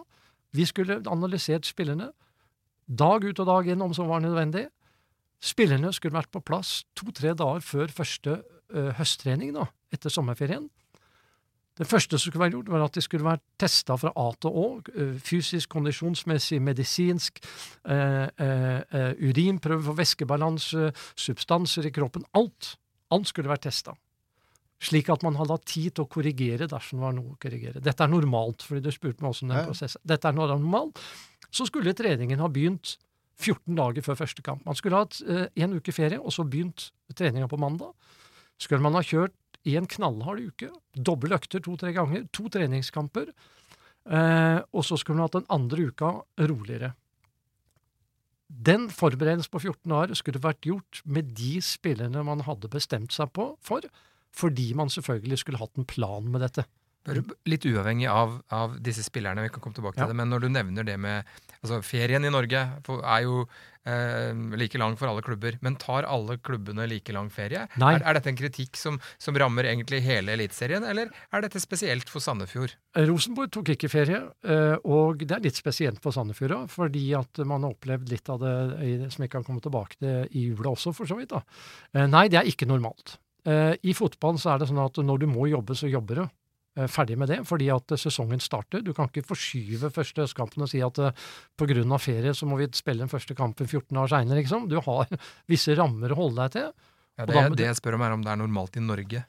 [0.53, 2.11] Vi skulle analysert spillerne
[2.87, 4.67] dag ut og dag inn om som var nødvendig.
[5.43, 8.35] Spillerne skulle vært på plass to-tre dager før første
[8.69, 10.69] ø, høsttrening da, etter sommerferien.
[11.73, 14.53] Det første som skulle være gjort, var at de skulle vært testa fra A til
[14.61, 14.65] Å.
[15.25, 17.39] Fysisk, kondisjonsmessig, medisinsk.
[17.89, 22.27] Eh, eh, eh, urinprøve for væskebalanse, substanser i kroppen.
[22.37, 22.75] Alt.
[23.09, 23.95] Alt skulle vært testa.
[24.83, 27.81] Slik at man hadde hatt tid til å korrigere dersom det var noe å korrigere.
[27.81, 29.65] Dette er normalt, fordi du spurte meg også om den Ja.
[29.65, 30.01] prosessen.
[30.05, 30.99] Dette er normalt.
[31.53, 32.97] så skulle treningen ha begynt
[33.37, 34.65] 14 dager før første kamp.
[34.65, 37.93] Man skulle hatt eh, en uke ferie, og så begynt treninga på mandag.
[38.59, 39.33] Skulle man ha kjørt
[39.69, 43.31] i en knallhard uke, doble økter to-tre ganger, to treningskamper,
[44.09, 46.11] eh, og så skulle man hatt den andre uka
[46.43, 46.93] roligere.
[48.53, 53.31] Den forberedelsen på 14 dager skulle vært gjort med de spillerne man hadde bestemt seg
[53.33, 53.87] på for,
[54.33, 56.67] fordi man selvfølgelig skulle hatt en plan med dette.
[57.03, 60.07] Bare Litt uavhengig av, av disse spillerne, vi kan komme tilbake til Ja.
[60.07, 61.25] det, men når du nevner det med
[61.63, 63.41] altså Ferien i Norge er jo
[63.85, 67.65] eh, like lang for alle klubber, men tar alle klubbene like lang ferie?
[67.75, 72.07] Er, er dette en kritikk som, som rammer egentlig hele Eliteserien, eller er dette spesielt
[72.11, 72.75] for Sandefjord?
[72.95, 77.43] Rosenborg tok ikke ferie, eh, og det er litt spesielt for Sandefjord òg, fordi at
[77.47, 80.93] man har opplevd litt av det som ikke kan komme tilbake til i jula også,
[80.95, 81.35] for så vidt.
[81.35, 81.43] da.
[81.93, 83.17] Eh, Nei, det er ikke normalt.
[83.43, 86.25] Eh, I fotballen så er det sånn at når du må jobbe, så jobber du.
[86.75, 88.81] Eh, Ferdig med det, fordi at eh, sesongen starter.
[88.81, 91.27] Du kan ikke forskyve første østkampen og si at eh,
[91.59, 91.99] pga.
[92.01, 94.67] ferie så må vi spille den første kampen 14 år seinere, liksom.
[94.69, 95.07] Du har
[95.51, 96.89] visse rammer å holde deg til.
[97.13, 99.19] Ja, det, det jeg spør om, er om det er normalt i Norge.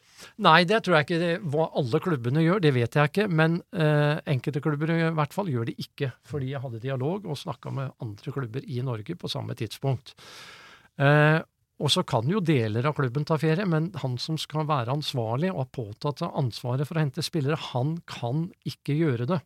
[0.41, 1.19] Nei, det tror jeg ikke.
[1.21, 3.27] Det, hva alle klubbene gjør, det vet jeg ikke.
[3.29, 6.15] Men eh, enkelte klubber i hvert fall gjør det ikke.
[6.25, 10.15] Fordi jeg hadde dialog og snakka med andre klubber i Norge på samme tidspunkt.
[10.97, 11.43] Eh,
[11.83, 15.51] og så kan jo deler av klubben ta ferie, men han som skal være ansvarlig
[15.51, 19.41] og har påtatt seg ansvaret for å hente spillere, han kan ikke gjøre det.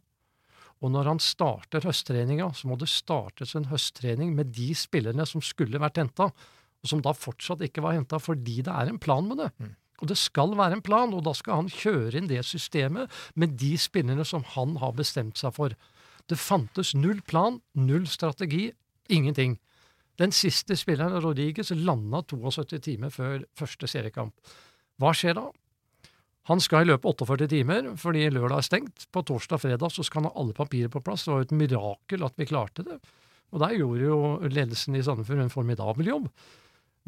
[0.84, 5.42] Og når han starter høsttreninga, så må det startes en høsttrening med de spillerne som
[5.42, 6.28] skulle vært henta,
[6.78, 9.50] og som da fortsatt ikke var henta fordi det er en plan med det.
[9.98, 13.56] Og det skal være en plan, og da skal han kjøre inn det systemet med
[13.58, 15.74] de spillerne som han har bestemt seg for.
[16.30, 18.68] Det fantes null plan, null strategi,
[19.10, 19.56] ingenting.
[20.18, 24.34] Den siste spilleren, Rodriguez, landa 72 timer før første seriekamp.
[24.98, 25.46] Hva skjer da?
[26.48, 29.04] Han skal i løpet av 48 timer, fordi lørdag er stengt.
[29.12, 31.26] På torsdag og fredag så skal han ha alle papirer på plass.
[31.26, 32.96] Det var jo et mirakel at vi klarte det.
[33.52, 36.30] Og der gjorde jo ledelsen i Sandefjord en formidabel jobb.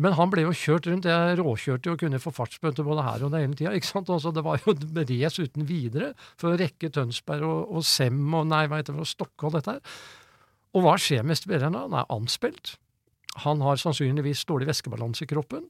[0.00, 1.08] Men han ble jo kjørt rundt.
[1.08, 3.72] Jeg råkjørte jo og kunne få fartsbøter både her og der hele tida.
[3.74, 8.20] Altså, det var jo et race uten videre for å rekke Tønsberg og, og Sem
[8.36, 9.98] og nei, hva heter det, Stokke og dette her.
[10.76, 11.84] Og hva skjer med spilleren da?
[11.88, 12.76] Han er anspilt.
[13.36, 15.64] Han har sannsynligvis dårlig væskebalanse i kroppen.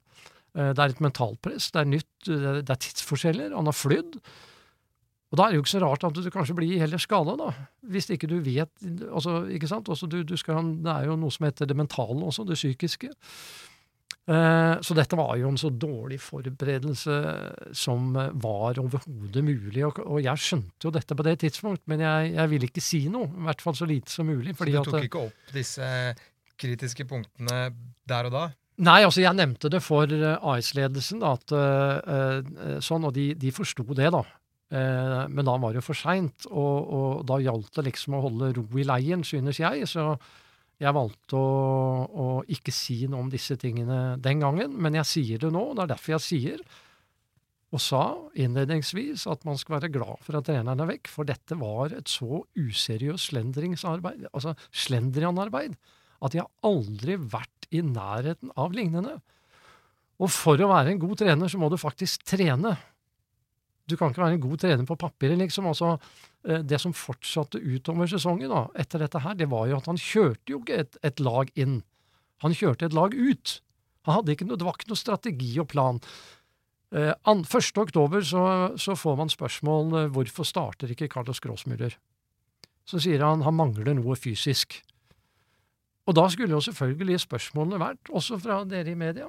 [0.57, 4.21] Eh, Det er et mentalpress, det er nytt, eh, det er tidsforskjeller, han har flydd.
[5.31, 7.53] Og da er det jo ikke så rart at du kanskje blir heller skada, da.
[7.87, 8.71] Hvis ikke du vet
[9.15, 9.87] altså, ikke sant?
[9.89, 13.13] Altså, du, du skal, det er jo noe som heter det mentale også, det psykiske.
[14.31, 17.15] Eh, Så dette var jo en så dårlig forberedelse
[17.75, 19.85] som var overhodet mulig.
[19.87, 23.05] Og, og jeg skjønte jo dette på det tidspunkt, men jeg, jeg ville ikke si
[23.09, 23.31] noe.
[23.31, 24.57] I hvert fall så lite som mulig.
[24.59, 25.87] Så du du at, tok ikke opp disse
[26.61, 27.71] kritiske punktene
[28.09, 28.49] der og da?
[28.81, 33.85] Nei, altså jeg nevnte det for AS-ledelsen, at eh, eh, sånn, og de, de forsto
[33.93, 34.25] det, da.
[34.71, 38.21] Uh, men da var det jo for seint, og, og da gjaldt det liksom å
[38.23, 39.89] holde ro i leien, synes jeg.
[39.91, 40.05] Så
[40.81, 41.49] jeg valgte å,
[42.07, 45.75] å ikke si noe om disse tingene den gangen, men jeg sier det nå, og
[45.75, 46.63] det er derfor jeg sier,
[47.71, 48.05] og sa
[48.39, 52.11] innledningsvis, at man skal være glad for at treneren er vekk, for dette var et
[52.11, 55.77] så useriøst slendringsarbeid, altså slendrianarbeid,
[56.25, 59.19] at jeg aldri vært i nærheten av lignende.
[60.21, 62.75] Og for å være en god trener, så må du faktisk trene.
[63.89, 65.71] Du kan ikke være en god trener på papiret, liksom.
[65.71, 65.95] Altså,
[66.45, 70.01] eh, det som fortsatte utover sesongen da, etter dette her, det var jo at han
[70.01, 71.81] kjørte jo ikke et, et lag inn.
[72.45, 73.57] Han kjørte et lag ut.
[74.09, 75.99] Han hadde ikke noe, det var ikke noe strategi og plan.
[76.91, 77.73] Eh, an, 1.
[77.79, 78.45] oktober så,
[78.81, 81.97] så får man spørsmål eh, hvorfor starter ikke Carlos Grossmüller.
[82.89, 84.81] Så sier han han mangler noe fysisk.
[86.11, 89.29] Og da skulle jo selvfølgelig spørsmålene vært, også fra dere i media,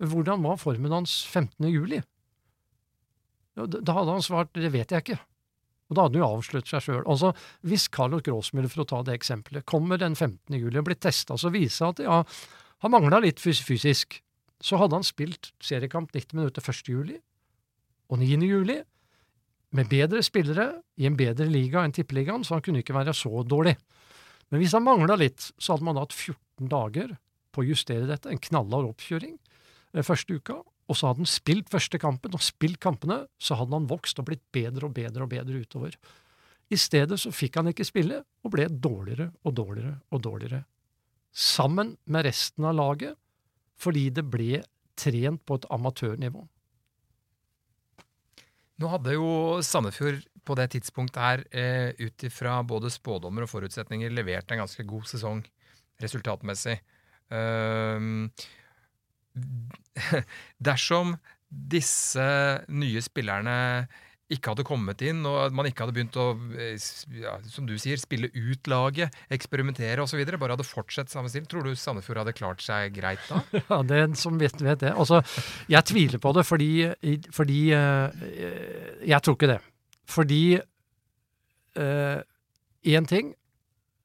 [0.00, 1.68] hvordan var formen hans 15.
[1.68, 2.00] juli?
[3.54, 5.20] Da hadde han svart det vet jeg ikke.
[5.90, 7.02] Og da hadde han jo avslørt seg sjøl.
[7.04, 7.34] Altså,
[7.68, 10.56] hvis Carlos Grossmüller, for å ta det eksempelet, kommer den 15.
[10.56, 12.22] juli og blir testa, så viser at ja,
[12.82, 14.18] han mangla litt fys fysisk,
[14.64, 16.88] så hadde han spilt seriekamp 90 minutter 1.
[16.88, 17.18] juli
[18.08, 18.40] og 9.
[18.48, 18.78] juli
[19.74, 23.42] med bedre spillere i en bedre liga enn Tippeligaen, så han kunne ikke være så
[23.44, 23.74] dårlig.
[24.54, 27.16] Men hvis han mangla litt, så hadde man hatt 14 dager
[27.50, 31.72] på å justere dette, en knallhard oppkjøring eh, første uka, og så hadde han spilt
[31.72, 35.32] første kampen, og spilt kampene, så hadde han vokst og blitt bedre og bedre og
[35.32, 35.96] bedre utover.
[36.70, 40.62] I stedet så fikk han ikke spille, og ble dårligere og dårligere og dårligere.
[41.34, 43.18] Sammen med resten av laget,
[43.74, 44.62] fordi det ble
[44.94, 46.46] trent på et amatørnivå.
[48.82, 49.28] Nå hadde jo
[49.62, 54.84] Sandefjord på det tidspunktet her, eh, ut ifra både spådommer og forutsetninger, levert en ganske
[54.88, 55.44] god sesong
[56.02, 56.76] resultatmessig.
[57.32, 58.28] Uh,
[60.68, 61.14] dersom
[61.48, 62.26] disse
[62.68, 63.56] nye spillerne
[64.32, 66.80] ikke hadde kommet inn, og man ikke hadde begynt å, eh,
[67.20, 71.66] ja, som du sier, spille ut laget, eksperimentere osv., bare hadde fortsatt samme stil, tror
[71.66, 73.42] du Sandefjord hadde klart seg greit da?
[73.68, 74.94] Ja, det er en som vet, vet det.
[74.96, 75.20] Altså,
[75.68, 76.72] jeg tviler på det fordi,
[77.34, 78.24] fordi eh,
[79.04, 79.60] Jeg tror ikke det.
[80.08, 80.42] Fordi
[81.74, 83.32] én ting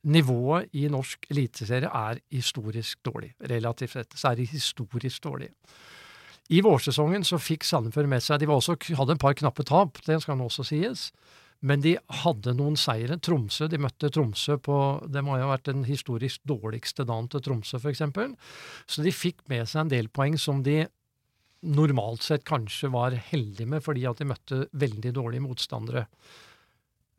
[0.09, 3.33] Nivået i norsk eliteserie er historisk dårlig.
[3.51, 5.49] Relativt sett så er det historisk dårlig.
[6.49, 10.17] I vårsesongen så fikk Sandefjord med seg De også, hadde en par knappe tap, det
[10.23, 11.09] skal nå også sies.
[11.59, 13.19] Men de hadde noen seire.
[13.19, 14.77] Tromsø, de møtte Tromsø på
[15.11, 18.05] Det må jo ha vært den historisk dårligste dagen til Tromsø, f.eks.
[18.87, 20.85] Så de fikk med seg en del poeng som de
[21.59, 26.05] normalt sett kanskje var heldige med, fordi at de møtte veldig dårlige motstandere.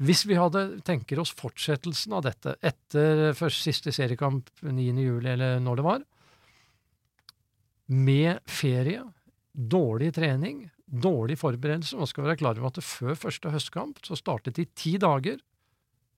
[0.00, 4.86] Hvis vi hadde, tenker oss fortsettelsen av dette etter først siste seriekamp 9.
[4.96, 6.06] juli, eller når det var,
[7.90, 9.02] med ferie,
[9.52, 14.58] dårlig trening, dårlig forberedelse Man skal være klar over at før første høstkamp så startet
[14.58, 15.40] de ti dager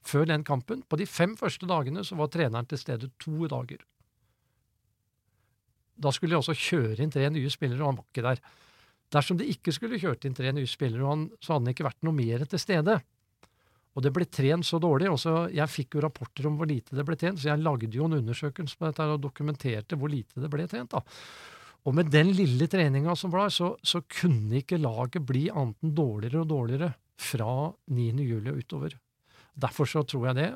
[0.06, 0.82] før den kampen.
[0.82, 3.80] På de fem første dagene så var treneren til stede to dager.
[6.02, 8.42] Da skulle de også kjøre inn tre nye spillere, og han var ikke der.
[9.12, 12.16] Dersom de ikke skulle kjørt inn tre nye spillere, så hadde han ikke vært noe
[12.16, 12.96] mer til stede.
[13.92, 15.10] Og det ble trent så dårlig.
[15.12, 18.08] Også, jeg fikk jo rapporter om hvor lite det ble trent, så jeg lagde jo
[18.08, 20.96] en undersøkelse på dette og dokumenterte hvor lite det ble trent.
[20.96, 21.04] da.
[21.82, 25.94] Og med den lille treninga som var, så, så kunne ikke laget bli annet enn
[25.96, 27.54] dårligere og dårligere fra
[27.90, 28.06] 9.
[28.22, 28.94] juli og utover.
[29.58, 30.50] Derfor så tror jeg det,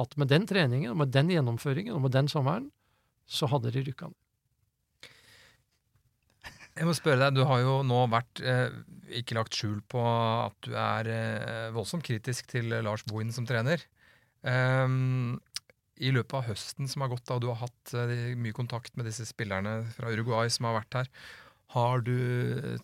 [0.00, 2.70] at med den treningen, med den gjennomføringen og med den sommeren,
[3.28, 4.18] så hadde de rykka ned.
[6.72, 8.72] Jeg må spørre deg, Du har jo nå vært eh,
[9.20, 13.84] ikke lagt skjul på at du er eh, voldsomt kritisk til Lars Bohin som trener.
[14.48, 15.36] Ehm,
[16.00, 19.06] I løpet av høsten som har gått, da du har hatt eh, mye kontakt med
[19.08, 21.10] disse spillerne fra Uruguay som har vært her,
[21.76, 22.16] har du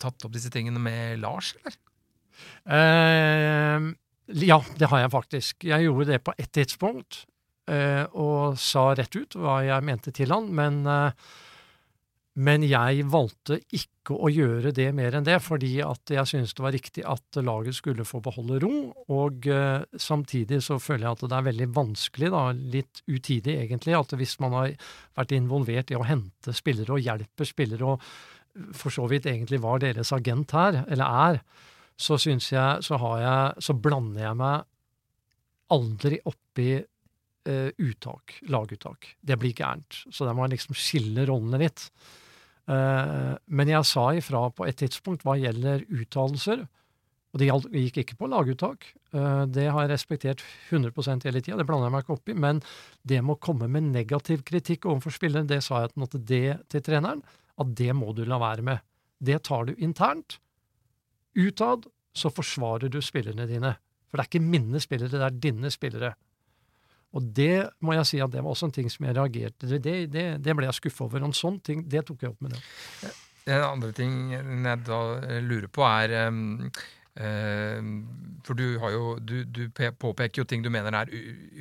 [0.01, 1.77] tatt opp disse tingene med Lars, eller?
[2.68, 3.88] Eh,
[4.49, 5.66] ja, det har jeg faktisk.
[5.68, 7.25] Jeg gjorde det på ett tidspunkt,
[7.71, 11.12] eh, og sa rett ut hva jeg mente til han, men, eh,
[12.38, 16.62] men jeg valgte ikke å gjøre det mer enn det, fordi at jeg syntes det
[16.62, 18.72] var riktig at laget skulle få beholde ro,
[19.11, 22.42] og uh, samtidig så føler jeg at det er veldig vanskelig, da,
[22.77, 27.48] litt utidig egentlig, at hvis man har vært involvert i å hente spillere og hjelper
[27.48, 31.40] spillere, og for så vidt egentlig var deres agent her, eller er,
[31.98, 34.66] så syns jeg så har jeg Så blander jeg meg
[35.74, 39.16] aldri oppi eh, uttak, laguttak.
[39.20, 40.05] Det blir gærent.
[40.07, 41.88] Så der må jeg liksom skille rollene litt.
[42.68, 46.66] Eh, men jeg sa ifra på et tidspunkt hva gjelder uttalelser,
[47.28, 48.87] og det gikk ikke på laguttak.
[49.12, 52.37] Eh, det har jeg respektert 100% hele tida, det blander jeg meg ikke opp i.
[52.46, 52.62] Men
[53.09, 56.85] det med å komme med negativ kritikk overfor spilleren, det sa jeg at det til
[56.85, 57.24] treneren,
[57.59, 58.85] at det må du la være med.
[59.18, 60.38] Det tar du internt.
[61.38, 63.74] Utad så forsvarer du spillerne dine.
[64.09, 66.14] For det er ikke mine spillere, det er dine spillere.
[67.16, 69.97] Og det må jeg si at det var også en ting som jeg reagerte Det,
[70.12, 71.25] det, det ble jeg skuffa over.
[71.25, 73.16] En sånn ting, det tok jeg opp med dem.
[73.49, 75.01] En andre ting jeg da
[75.40, 76.68] lurer på, er um,
[77.16, 77.79] uh,
[78.44, 81.14] For du, jo, du, du påpeker jo ting du mener er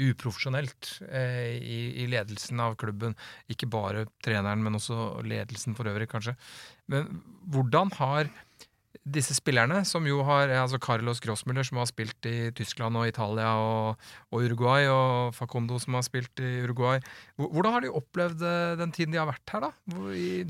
[0.09, 3.15] uprofesjonelt uh, i, i ledelsen av klubben.
[3.47, 6.35] Ikke bare treneren, men også ledelsen for øvrig, kanskje.
[6.91, 8.27] Men hvordan har
[9.07, 13.53] disse spillerne, som jo har altså Carlos Grossmuller, som har spilt i Tyskland og Italia
[13.59, 16.99] og, og Uruguay, og Facondo, som har spilt i Uruguay
[17.37, 19.71] Hvordan har de opplevd eh, den tiden de har vært her, da?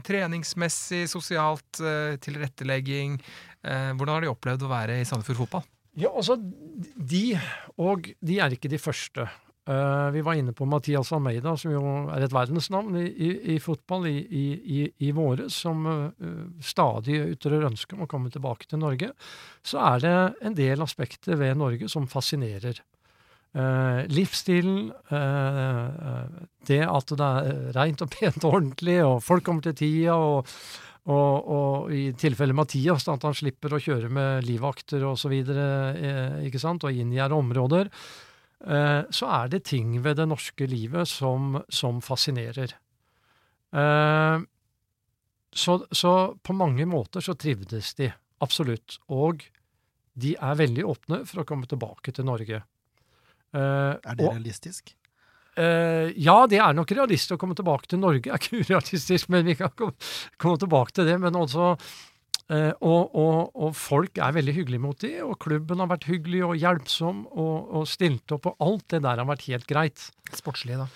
[0.07, 3.17] Treningsmessig, sosialt, eh, tilrettelegging?
[3.63, 5.67] Eh, hvordan har de opplevd å være i Sandefjord fotball?
[5.97, 7.23] Ja, altså, de,
[7.81, 9.25] og de er ikke de første.
[9.67, 11.81] Eh, vi var inne på Mathias Almeida, som jo
[12.13, 17.65] er et verdensnavn i, i, i fotball i, i, i, våres, som uh, stadig ytrer
[17.67, 19.11] ønske om å komme tilbake til Norge.
[19.67, 20.15] Så er det
[20.47, 22.79] en del aspekter ved Norge som fascinerer.
[23.57, 24.91] Uh, livsstilen,
[26.67, 30.47] det at det er rent og pent og ordentlig, og folk kommer til tida, og,
[31.07, 36.59] og, og i tilfelle Mathias, at han slipper å kjøre med livvakter videre, eh, ikke
[36.61, 37.91] sant, og inngjerde områder,
[38.59, 42.71] så er det ting ved det norske livet som, som fascinerer.
[43.77, 44.39] Eh,
[45.53, 48.09] så, så på mange måter så trivdes de,
[48.43, 48.97] absolutt.
[49.13, 49.45] Og
[50.17, 52.63] de er veldig åpne for å komme tilbake til Norge.
[53.53, 54.93] Eh, Er det og- realistisk?
[55.57, 58.21] Uh, ja, det er nok realistisk å komme tilbake til Norge.
[58.29, 59.95] Det er ikke urealistisk, men vi kan komme,
[60.37, 61.15] komme tilbake til det.
[61.23, 61.87] Men også eh,
[62.47, 66.55] og, og, og folk er veldig hyggelige mot de, og klubben har vært hyggelig og
[66.61, 70.05] hjelpsom og, og stilt opp, og alt det der har vært helt greit.
[70.31, 70.87] Sportslig, da.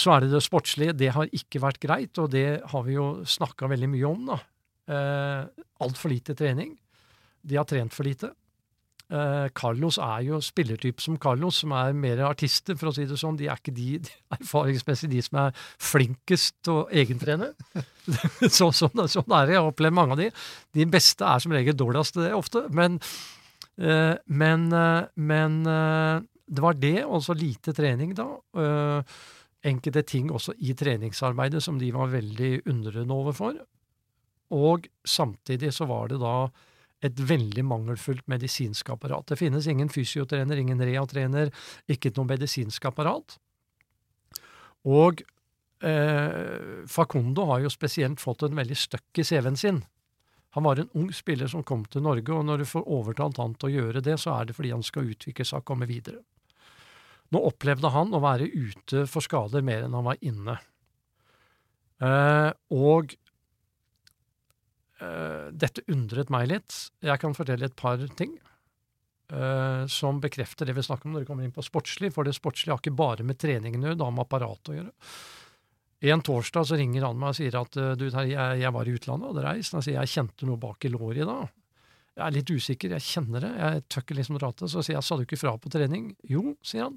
[0.00, 0.94] Så er det det sportslige.
[0.96, 4.38] Det har ikke vært greit, og det har vi jo snakka veldig mye om, da.
[4.90, 6.76] Eh, Altfor lite trening.
[7.42, 8.30] De har trent for lite.
[9.10, 13.18] Eh, Carlos er jo spillertype som Carlos, som er mer artister, for å si det
[13.18, 13.38] sånn.
[13.40, 17.50] De er ikke de, de erfaringsmessig de som er flinkest til å egentrene.
[18.46, 19.56] så, sånn, sånn er det.
[19.56, 20.30] Jeg har opplevd mange av de.
[20.78, 22.64] De beste er som regel dårligst det, ofte.
[22.76, 23.00] Men,
[23.82, 28.30] eh, men, eh, men det var det, og lite trening, da.
[29.60, 33.58] Enkelte ting også i treningsarbeidet som de var veldig undrende overfor.
[34.54, 36.48] Og samtidig så var det da
[37.04, 39.30] et veldig mangelfullt medisinsk apparat.
[39.30, 41.52] Det finnes ingen fysiotrener, ingen reatrener,
[41.88, 43.38] ikke noe medisinsk apparat.
[44.88, 45.22] Og
[45.84, 49.82] eh, Facundo har jo spesielt fått en veldig støkk i CV-en sin.
[50.56, 53.54] Han var en ung spiller som kom til Norge, og når du får overtalt han
[53.54, 56.24] til å gjøre det, så er det fordi han skal utvikle seg og komme videre.
[57.30, 60.56] Nå opplevde han å være ute for skader mer enn han var inne.
[62.02, 63.14] Eh, og
[65.00, 66.74] dette undret meg litt.
[67.00, 68.34] Jeg kan fortelle et par ting
[69.32, 72.34] uh, som bekrefter det vi snakker om når det kommer inn på sportslig, for det
[72.36, 75.14] sportslige har ikke bare med treningen å gjøre, det har med apparatet å gjøre.
[76.10, 79.26] En torsdag så ringer han meg og sier at du, jeg, jeg var i utlandet
[79.26, 79.74] og hadde reist.
[79.76, 81.50] Han sier jeg kjente noe bak i låret i dag.
[82.16, 84.72] Jeg er litt usikker, jeg kjenner det, jeg tøkker liksom ratet.
[84.72, 86.14] Så sier jeg sa du ikke fra på trening?
[86.28, 86.96] Jo, sier han.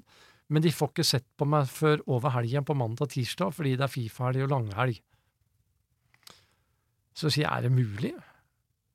[0.52, 3.92] Men de får ikke sett på meg før over helgen på mandag-tirsdag fordi det er
[3.92, 4.98] Fifa-helg og langhelg.
[7.14, 8.12] Så sier jeg er det mulig?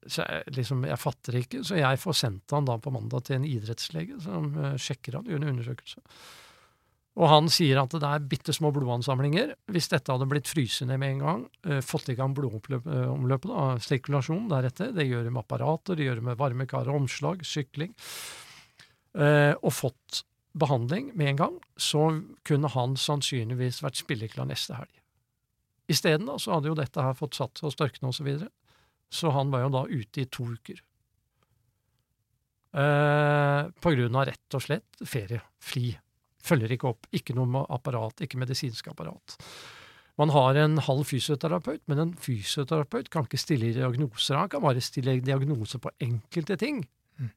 [0.08, 3.39] Så jeg, liksom, jeg fatter ikke, så jeg får sendt han da på mandag til
[3.39, 6.03] en idrettslege som uh, sjekker han, gjør en undersøkelse.
[7.19, 9.51] Og han sier at det er bitte små blodansamlinger.
[9.73, 13.65] Hvis dette hadde blitt fryst ned med en gang, uh, fått i gang blodomløpet, da,
[13.84, 17.95] sirkulasjon deretter, det gjør det med apparater, det gjør det med varmekar og omslag, sykling,
[19.19, 20.19] og fått
[20.53, 22.03] behandling med en gang, så
[22.45, 24.98] kunne han sannsynligvis vært spilleklar neste helg.
[25.89, 28.52] Isteden så hadde jo dette her fått satt og størkne osv., så, videre.
[29.10, 30.84] så han var jo da ute i to uker.
[32.69, 35.41] Eh, på grunn av rett og slett ferie.
[35.58, 35.89] Fri.
[36.45, 37.10] Følger ikke opp.
[37.15, 39.38] Ikke noe apparat, ikke medisinsk apparat.
[40.19, 44.36] Man har en halv fysioterapeut, men en fysioterapeut kan ikke stille diagnoser.
[44.36, 46.82] Han kan bare stille diagnoser på enkelte ting,
[47.17, 47.30] mm.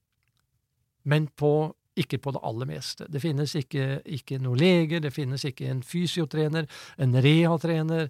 [1.07, 1.53] men på,
[1.99, 3.07] ikke på det aller meste.
[3.13, 8.09] Det finnes ikke, ikke noen leger, det finnes ikke en fysiotrener, en rehatrener.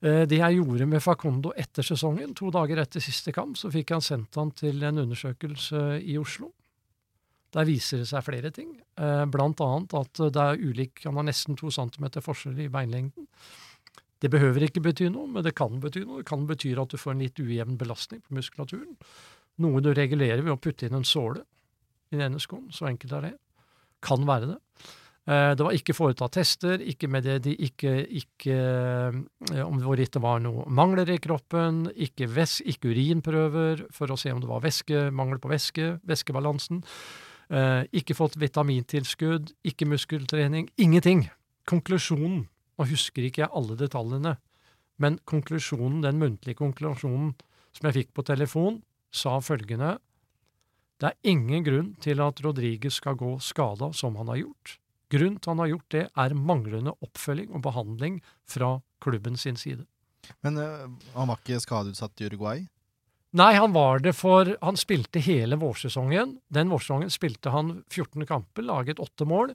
[0.00, 3.94] Eh, det jeg gjorde med Facondo etter sesongen, to dager etter siste kamp, så fikk
[3.96, 6.50] han sendt han til en undersøkelse i Oslo.
[7.54, 11.28] Der viser det seg flere ting, eh, blant annet at det er ulik Han har
[11.28, 13.28] nesten to centimeter forskjell i beinlengden.
[14.18, 16.22] Det behøver ikke bety noe, men det kan bety noe.
[16.22, 18.96] Det kan bety at du får en litt ujevn belastning på muskulaturen.
[19.60, 21.44] Noe du regulerer ved å putte inn en såle
[22.14, 22.70] i den ene skoen.
[22.72, 23.32] Så enkelt er det.
[24.04, 24.60] Kan være det.
[25.24, 28.56] Det var ikke foretatt tester, ikke med det de ikke, ikke
[29.64, 34.34] om hvorvidt det var noe mangler i kroppen, ikke, ves, ikke urinprøver for å se
[34.34, 36.82] om det var væske, mangel på væske, væskebalansen.
[37.96, 40.68] Ikke fått vitamintilskudd, ikke muskeltrening.
[40.76, 41.30] Ingenting.
[41.72, 42.42] Konklusjonen
[42.74, 44.36] nå husker ikke jeg alle detaljene,
[45.00, 47.32] men konklusjonen, den muntlige konklusjonen
[47.74, 48.82] som jeg fikk på telefon,
[49.14, 49.96] sa følgende
[51.04, 54.78] Det er ingen grunn til at Rodriguez skal gå skada som han har gjort.
[55.12, 59.84] Grunnen til han har gjort det, er manglende oppfølging og behandling fra klubben sin side.
[60.40, 62.64] Men uh, han var ikke skadeutsatt i Uruguay?
[63.36, 66.38] Nei, han var det for Han spilte hele vårsesongen.
[66.48, 69.52] Den vårsesongen spilte han 14 kamper, laget åtte mål.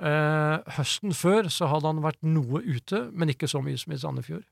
[0.00, 3.98] Eh, høsten før så hadde han vært noe ute, men ikke så mye som i
[4.00, 4.46] Sandefjord.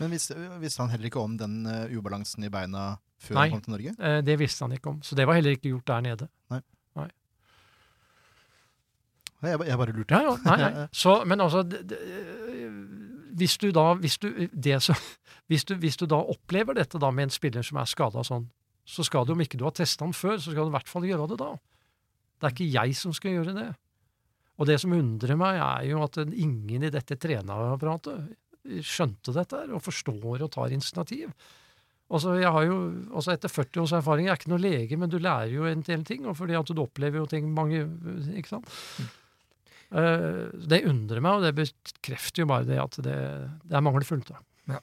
[0.00, 3.56] Men visste, visste han heller ikke om den uh, ubalansen i beina før Nei, han
[3.56, 3.96] kom til Norge?
[3.98, 5.02] Nei, det visste han ikke om.
[5.06, 6.30] Så det var heller ikke gjort der nede.
[6.50, 6.60] Nei.
[9.44, 10.16] Jeg, jeg bare lurte.
[10.16, 10.86] Ja, ja, nei, nei.
[11.02, 11.98] Så, men altså det,
[13.36, 14.96] hvis, du da, hvis, du, det så,
[15.50, 18.48] hvis, du, hvis du da opplever dette da med en spiller som er skada sånn,
[18.84, 20.90] så skal du, om ikke du har testa han før, så skal du i hvert
[20.90, 21.54] fall gjøre det da.
[22.38, 23.68] Det er ikke jeg som skal gjøre det.
[24.60, 28.34] Og det som undrer meg, er jo at ingen i dette trenerapparatet
[28.84, 31.32] skjønte dette her, og forstår og tar initiativ.
[32.14, 32.78] Altså, jeg har jo,
[33.16, 35.84] altså Etter 40 års erfaring, jeg er ikke noen lege, men du lærer jo en
[35.86, 36.26] del ting.
[36.28, 37.84] og fordi at du opplever jo ting mange
[38.36, 38.68] ikke sant?
[38.98, 39.12] Mm.
[39.94, 43.18] Uh, det undrer meg, og det bekrefter jo bare det at det,
[43.64, 44.32] det er mangelfullt.
[44.32, 44.42] da.
[44.74, 44.80] Ja.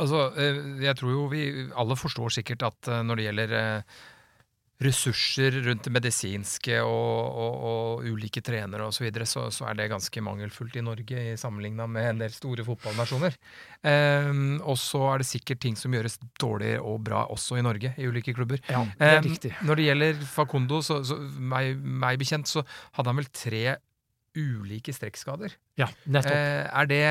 [0.00, 1.44] Altså, eh, jeg tror jo vi
[1.78, 3.52] alle forstår sikkert at eh, når det gjelder
[4.80, 9.76] ressurser rundt det medisinske og, og, og ulike trenere osv., så, videre, så så er
[9.76, 13.36] det ganske mangelfullt i Norge i sammenligna med en del store fotballnasjoner.
[13.84, 17.92] Um, og så er det sikkert ting som gjøres dårlig og bra også i Norge,
[17.96, 18.60] i ulike klubber.
[18.68, 19.54] Ja, det er um, riktig.
[19.64, 22.64] Når det gjelder Facundo, så, så meg, meg, bekjent, så
[22.96, 23.64] hadde han vel tre
[24.36, 25.56] ulike strekkskader.
[25.80, 26.36] Ja, nettopp.
[26.36, 27.06] Uh, er det,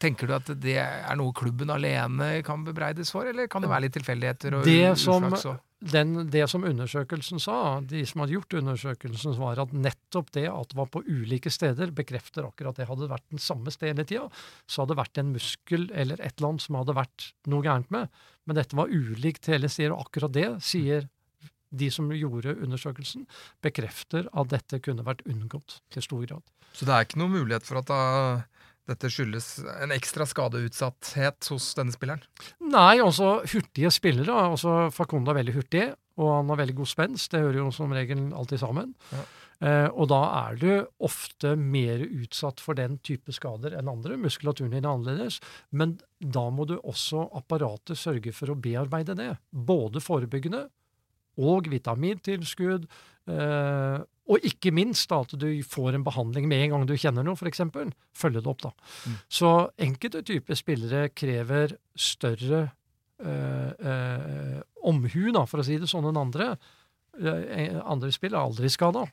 [0.00, 3.88] tenker du at det er noe klubben alene kan bebreides for, eller kan det være
[3.88, 5.60] litt tilfeldigheter og det som, uflaks?
[5.80, 10.72] Den, det som undersøkelsen sa, de som hadde gjort undersøkelsen, var at nettopp det at
[10.72, 12.88] det var på ulike steder, bekrefter akkurat det.
[12.90, 14.26] Hadde det vært den samme sted hele tida,
[14.68, 17.88] så hadde det vært en muskel eller et eller annet som hadde vært noe gærent
[17.96, 18.12] med.
[18.44, 21.08] Men dette var ulikt hele steder, og akkurat det sier
[21.70, 23.24] de som gjorde undersøkelsen,
[23.64, 26.44] bekrefter at dette kunne vært unngått til stor grad.
[26.76, 28.00] Så det er ikke noen mulighet for at da,
[28.88, 32.22] dette skyldes en ekstra skadeutsatthet hos denne spilleren?
[32.72, 34.34] Nei, altså hurtige spillere.
[34.50, 35.84] altså Facundo er veldig hurtig,
[36.20, 37.30] og han har veldig god spenst.
[37.32, 38.94] Det hører jo som regel alltid sammen.
[39.12, 39.22] Ja.
[39.60, 40.68] Eh, og da er du
[41.04, 44.16] ofte mer utsatt for den type skader enn andre.
[44.20, 45.40] Muskulaturen din er annerledes.
[45.70, 49.34] Men da må du også apparatet sørge for å bearbeide det.
[49.52, 50.64] Både forebyggende
[51.40, 52.88] og vitamintilskudd.
[53.30, 53.98] Eh,
[54.30, 57.38] og ikke minst da, at du får en behandling med en gang du kjenner noe,
[57.38, 57.64] f.eks.
[58.16, 58.70] Følge det opp, da.
[59.08, 59.16] Mm.
[59.40, 59.50] Så
[59.88, 62.62] enkelte typer spillere krever større
[63.18, 66.52] øh, øh, omhu, da, for å si det sånn, enn andre.
[67.18, 69.08] Eh, andre spill er aldri skada.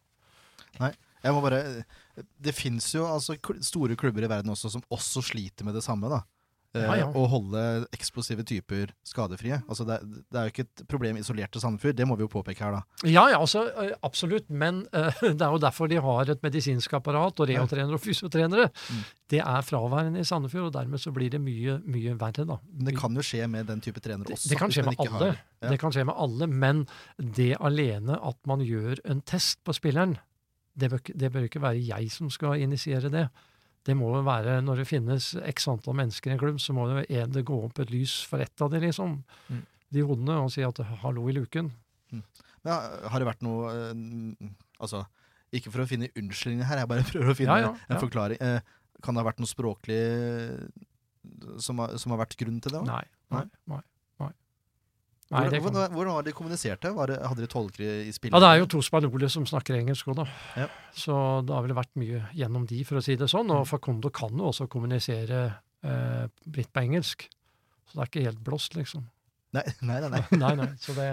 [0.78, 1.82] Jeg må bare
[2.16, 6.12] Det fins jo altså store klubber i verden også som også sliter med det samme,
[6.14, 6.22] da.
[6.76, 7.08] Eh, Ja, ja.
[7.08, 7.62] Å holde
[7.96, 9.62] eksplosive typer skadefrie.
[9.68, 12.32] Altså det, det er jo ikke et problem isolert til Sandefjord, det må vi jo
[12.32, 13.08] påpeke her, da.
[13.08, 14.50] Ja, ja, altså, eh, absolutt.
[14.50, 18.68] Men uh, det er jo derfor de har et medisinsk apparat og reotrenere og fysiotrenere.
[18.92, 19.02] Mm.
[19.34, 22.60] Det er fraværende i Sandefjord, og dermed så blir det mye, mye verre, da.
[22.76, 24.52] Men det kan jo skje med den type trenere også.
[24.52, 25.34] det kan skje med alle.
[25.64, 25.72] Ja.
[25.74, 26.86] Det kan skje med alle, men
[27.18, 30.18] det alene at man gjør en test på spilleren,
[30.78, 33.28] det bør, det bør ikke være jeg som skal initiere det.
[33.88, 36.90] Det må jo være, Når det finnes x antall mennesker i en klubb, så må
[36.92, 39.22] det, en, det gå opp et lys for ett av de, liksom.
[39.48, 39.62] Mm.
[39.96, 41.72] De hodene, og si at 'hallo i luken'.
[42.12, 44.50] Men ja, har det vært noe eh,
[44.84, 45.06] Altså,
[45.56, 48.42] ikke for å finne unnskyldninger her, jeg bare prøver å finne Ja, ja, en forklaring.
[48.44, 48.60] Eh,
[49.04, 50.66] kan det ha vært noe språklig eh,
[51.64, 52.82] som har, som har vært grunn til det?
[52.82, 52.92] også?
[52.92, 53.06] Nei.
[53.34, 53.46] Nei.
[53.72, 53.82] Nei.
[55.28, 55.42] Nei.
[55.44, 56.92] Hvordan, hvordan, hvordan var de kommuniserte?
[56.96, 58.32] Var det, hadde de tolkere i spillet?
[58.32, 60.26] Ja, det er jo to spanjoler som snakker engelsk òg, da.
[60.56, 60.68] Ja.
[60.96, 63.52] Så det har vel vært mye gjennom de, for å si det sånn.
[63.52, 63.70] Og Mm.
[63.74, 65.42] Facundo kan jo også kommunisere
[65.84, 66.26] eh,
[66.56, 67.28] litt på engelsk.
[67.88, 69.04] Så det er ikke helt blåst, liksom.
[69.56, 70.10] Nei, nei, nei.
[70.16, 70.24] nei.
[70.44, 70.70] nei, nei.
[70.80, 71.10] Så det,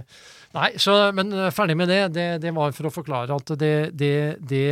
[0.55, 2.01] nei så, men eh, ferdig med det.
[2.15, 2.29] det.
[2.47, 4.15] Det var for å forklare at det, det,
[4.47, 4.65] det,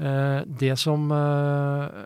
[0.00, 2.02] eh, det som eh,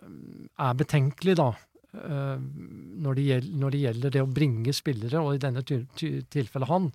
[0.67, 1.53] er betenkelig, da,
[1.93, 6.91] når, det gjelder, når det gjelder det å bringe spillere, og i denne tilfellet han,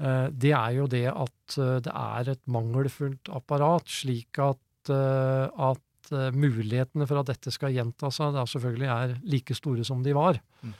[0.00, 5.46] eh, det er jo det at eh, det er et mangelfullt apparat, slik at, eh,
[5.70, 10.04] at eh, mulighetene for at dette skal gjenta seg, da selvfølgelig er like store som
[10.06, 10.38] de var.
[10.62, 10.72] Mm.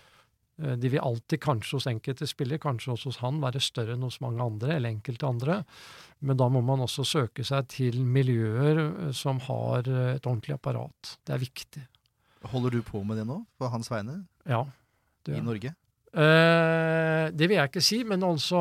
[0.62, 4.06] Eh, De vil alltid, kanskje hos enkelte spillere, kanskje også hos han, være større enn
[4.06, 5.62] hos mange andre, eller enkelte andre.
[6.20, 10.58] Men da må man også søke seg til miljøer eh, som har eh, et ordentlig
[10.58, 11.16] apparat.
[11.24, 11.86] Det er viktig.
[12.48, 14.64] Holder du på med det nå, på hans vegne, Ja.
[15.26, 15.74] Det, i Norge?
[16.16, 18.60] Eh, det vil jeg ikke si, men altså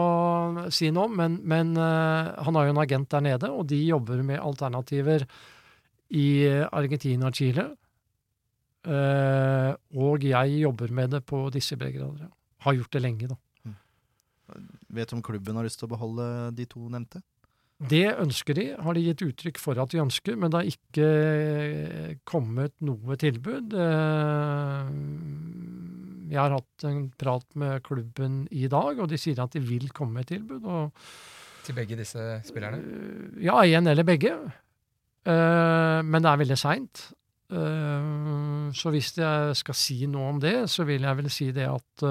[0.76, 1.16] si noe om.
[1.16, 5.24] Men, men eh, han har jo en agent der nede, og de jobber med alternativer
[6.12, 6.26] i
[6.68, 7.70] Argentina og Chile.
[8.84, 9.72] Eh,
[10.04, 12.28] og jeg jobber med det på disse breddegrader.
[12.28, 12.34] ja.
[12.66, 13.38] Har gjort det lenge, da.
[14.90, 16.26] Vet du om klubben har lyst til å beholde
[16.58, 17.22] de to nevnte?
[17.80, 21.06] Det ønsker de, har de gitt uttrykk for at de ønsker, men det har ikke
[21.08, 23.72] eh, kommet noe tilbud.
[23.72, 24.90] Eh,
[26.30, 29.88] Jeg har hatt en prat med klubben i dag, og de sier at de vil
[29.96, 30.68] komme med et tilbud.
[31.66, 32.20] Til begge disse
[32.50, 32.82] spillerne?
[32.84, 34.36] Eh, Ja, én eller begge.
[35.30, 37.02] Men det er veldig seint.
[37.50, 42.04] Så hvis jeg skal si noe om det, så vil jeg vel si det at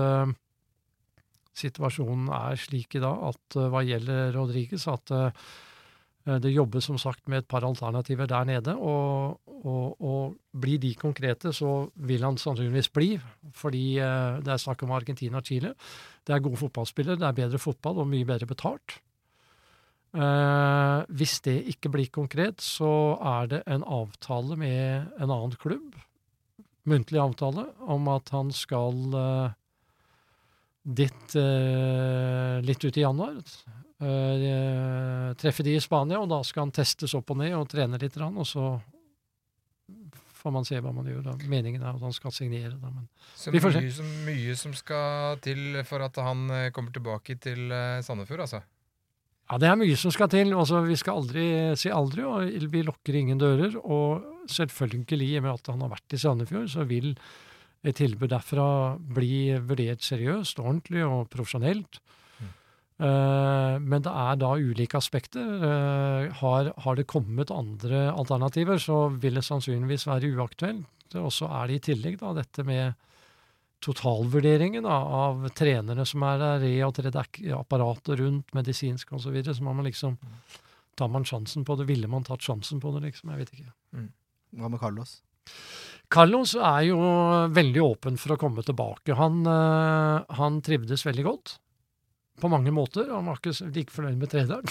[1.58, 5.48] situasjonen er slik i dag at eh, hva gjelder Rodriguez, at eh,
[6.42, 8.74] det jobbes som sagt med et par alternativer der nede.
[8.76, 13.10] Og, og, og blir de konkrete, så vil han sannsynligvis bli.
[13.56, 15.74] Fordi eh, det er snakk om Argentina og Chile.
[16.26, 18.98] Det er gode fotballspillere, det er bedre fotball og mye bedre betalt.
[20.16, 25.96] Eh, hvis det ikke blir konkret, så er det en avtale med en annen klubb,
[26.88, 29.56] muntlig avtale, om at han skal eh,
[30.88, 33.36] dit eh, litt ut i januar.
[33.98, 38.00] Eh, treffe de i Spania, og da skal han testes opp og ned og trene
[38.00, 38.70] litt, og så
[40.38, 41.22] får man se hva man gjør.
[41.26, 41.34] Da.
[41.50, 42.76] Meningen er at han skal signere.
[42.78, 43.84] Da, men Så Vi får se.
[43.84, 48.46] mye, som, mye som skal til for at han eh, kommer tilbake til eh, Sandefjord,
[48.46, 48.62] altså?
[49.48, 50.52] Ja, det er mye som skal til.
[50.54, 51.44] Altså, vi skal aldri
[51.80, 53.78] si aldri, og vi lukker ingen dører.
[53.80, 57.14] Og selvfølgelig, i og med at han har vært i Sandefjord, så vil
[57.86, 58.68] et tilbud derfra
[58.98, 62.00] bli vurdert seriøst, ordentlig og profesjonelt.
[62.98, 65.46] Eh, men det er da ulike aspekter.
[65.62, 70.86] Eh, har, har det kommet andre alternativer, så vil det sannsynligvis være uaktuelt.
[71.16, 72.98] Og så er det i tillegg da dette med
[73.84, 79.54] totalvurderingen da, av trenere som er der, re- og apparatet rundt, medisinsk osv., så, videre,
[79.54, 80.18] så må man liksom
[80.98, 81.84] Tar man sjansen på det?
[81.86, 83.30] Ville man tatt sjansen på det, liksom?
[83.30, 83.68] Jeg vet ikke.
[84.58, 85.12] Hva med Carlos?
[86.08, 86.98] Carlos er jo
[87.52, 89.16] veldig åpen for å komme tilbake.
[89.18, 91.58] Han, eh, han trivdes veldig godt.
[92.38, 93.10] På mange måter.
[93.10, 94.64] Han var ikke like fornøyd med treneren.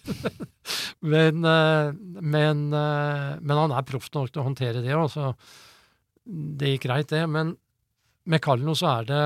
[1.12, 4.96] men, eh, men, eh, men han er proff nok til å håndtere det.
[4.96, 5.34] Altså.
[6.24, 7.22] Det gikk greit, det.
[7.30, 7.54] Men
[8.26, 9.22] med Carlos så er det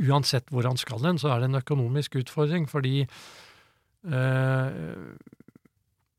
[0.00, 2.64] Uansett hvor han skal hen, så er det en økonomisk utfordring.
[2.70, 4.70] Fordi eh,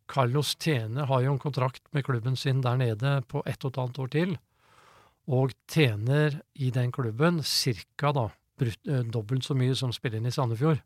[0.07, 3.81] Carlos Tene har jo en kontrakt med klubben sin der nede på ett og et
[3.81, 4.35] halvt år til,
[5.25, 8.11] og tjener i den klubben ca.
[8.13, 8.27] da
[8.61, 10.83] eh, dobbelt så mye som spilleren i Sandefjord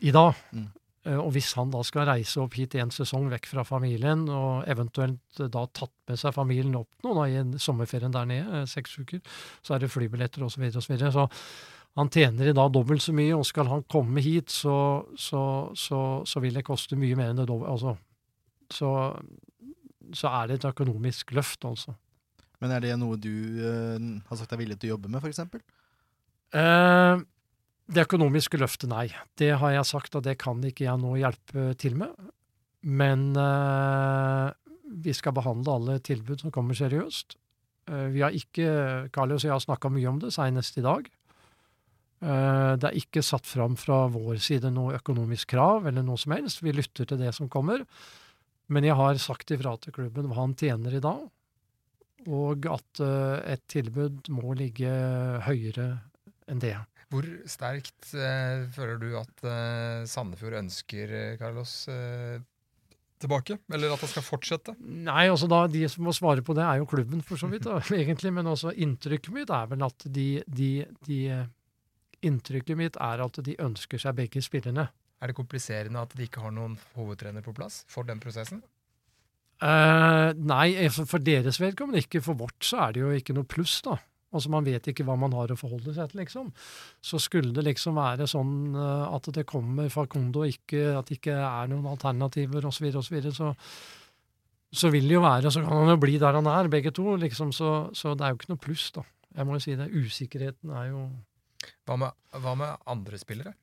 [0.00, 0.34] i dag.
[0.52, 0.68] Mm.
[1.06, 4.68] Eh, Og hvis han da skal reise opp hit en sesong vekk fra familien, og
[4.68, 8.98] eventuelt eh, da tatt med seg familien opp nå da, i sommerferien der nede, seks
[9.00, 9.20] uker,
[9.62, 10.58] så er det flybilletter osv.
[10.58, 11.12] Så, videre, og så, videre.
[11.12, 11.28] så
[11.98, 14.76] han tjener i dag dobbelt så mye, og skal han komme hit, så,
[15.18, 15.42] så,
[15.74, 17.72] så, så vil det koste mye mer enn det dobbelt.
[17.72, 17.96] Altså,
[18.70, 18.92] så,
[20.14, 21.96] så er det et økonomisk løft, altså.
[22.60, 23.32] Men er det noe du
[23.64, 25.40] eh, har sagt deg villig til å jobbe med, f.eks.?
[26.60, 27.22] Eh,
[27.90, 29.08] det økonomiske løftet, nei.
[29.40, 32.12] Det har jeg sagt, og det kan ikke jeg nå hjelpe til med.
[32.86, 34.50] Men eh,
[35.04, 37.36] vi skal behandle alle tilbud som kommer seriøst.
[37.90, 41.08] Eh, vi har ikke, Carlos og jeg har snakka mye om det, senest i dag.
[42.20, 46.36] Eh, det er ikke satt fram fra vår side noe økonomisk krav eller noe som
[46.36, 46.60] helst.
[46.64, 47.86] Vi lytter til det som kommer.
[48.70, 51.24] Men jeg har sagt ifra til klubben hva han tjener i dag,
[52.30, 54.92] og at eh, et tilbud må ligge
[55.46, 55.88] høyere
[56.50, 56.76] enn det.
[57.10, 62.38] Hvor sterkt eh, føler du at eh, Sandefjord ønsker eh, Carlos eh,
[63.20, 63.58] tilbake?
[63.74, 64.76] Eller at han skal fortsette?
[64.78, 67.66] Nei, altså da, De som må svare på det, er jo klubben, for så vidt.
[67.66, 70.70] da, egentlig, Men også inntrykket mitt er vel at de, de,
[71.08, 71.20] de
[72.26, 74.88] Inntrykket mitt er at de ønsker seg begge spillerne.
[75.20, 78.62] Er det kompliserende at de ikke har noen hovedtrener på plass for den prosessen?
[79.60, 82.22] Uh, nei, eh, for, deres vedkommende ikke.
[82.24, 83.98] For vårt så er det jo ikke noe pluss, da.
[84.30, 86.50] Altså Man vet ikke hva man har å forholde seg til, liksom.
[87.04, 91.36] Så skulle det liksom være sånn eh, at det kommer Facundo, ikke, at det ikke
[91.36, 93.54] er noen alternativer osv., og så, så
[94.70, 97.16] så vil det jo være, så kan han jo bli der han er, begge to.
[97.18, 99.02] liksom, Så, så det er jo ikke noe pluss, da.
[99.34, 99.90] Jeg må jo si det.
[99.90, 101.00] Usikkerheten er jo
[101.88, 103.54] Hva med, hva med andre spillere?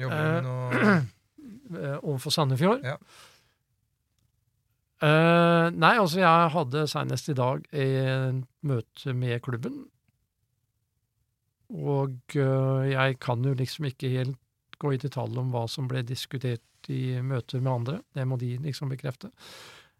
[0.00, 0.94] Jobber Eh, du med noe
[1.82, 2.84] eh, overfor Sandefjord.
[2.84, 2.96] Ja.
[5.04, 9.84] Eh, nei, altså jeg hadde senest i dag et møte med klubben.
[11.74, 14.38] Og eh, jeg kan jo liksom ikke helt
[14.80, 17.98] gå i detalj om hva som ble diskutert i møter med andre.
[18.14, 19.32] Det må de liksom bekrefte.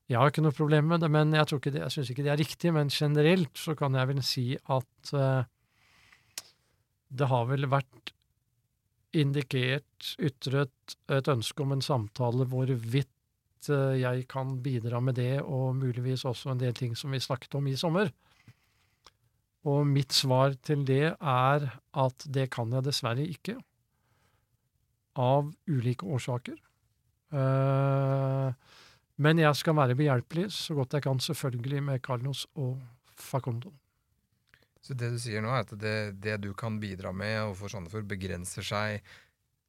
[0.06, 2.24] Jeg har ikke noe problem med det, men jeg, tror ikke det, jeg syns ikke
[2.26, 2.72] det er riktig.
[2.76, 5.48] Men generelt så kan jeg vel si at eh,
[7.08, 8.12] det har vel vært
[9.16, 15.76] indikert, ytret et ønske om en samtale hvorvidt eh, jeg kan bidra med det, og
[15.78, 18.12] muligvis også en del ting som vi snakket om i sommer.
[19.66, 23.56] Og mitt svar til det er at det kan jeg dessverre ikke,
[25.16, 26.58] av ulike årsaker.
[27.32, 28.50] Eh,
[29.16, 32.76] men jeg skal være behjelpelig så godt jeg kan, selvfølgelig med Carlos og
[33.16, 33.72] Facundo.
[34.86, 38.06] Så det du sier nå, er at det, det du kan bidra med overfor Sandefjord,
[38.06, 39.14] begrenser seg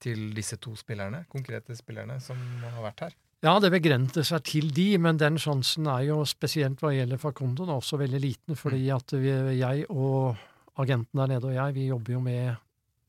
[0.03, 3.15] til disse to spillerne, konkrete spillerne som har vært her?
[3.45, 7.65] Ja, det begrenser seg til de, men den sjansen er jo spesielt hva gjelder Facundo
[7.65, 10.37] da, også veldig liten, fordi at vi, jeg og
[10.81, 12.57] agenten der nede og jeg, vi jobber jo med,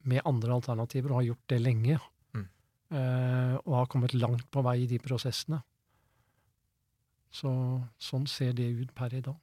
[0.09, 1.99] med andre alternativer og har gjort det lenge.
[2.37, 2.47] Mm.
[2.93, 5.61] Eh, og har kommet langt på vei i de prosessene.
[7.33, 7.51] Så
[8.01, 9.37] sånn ser det ut per i dag.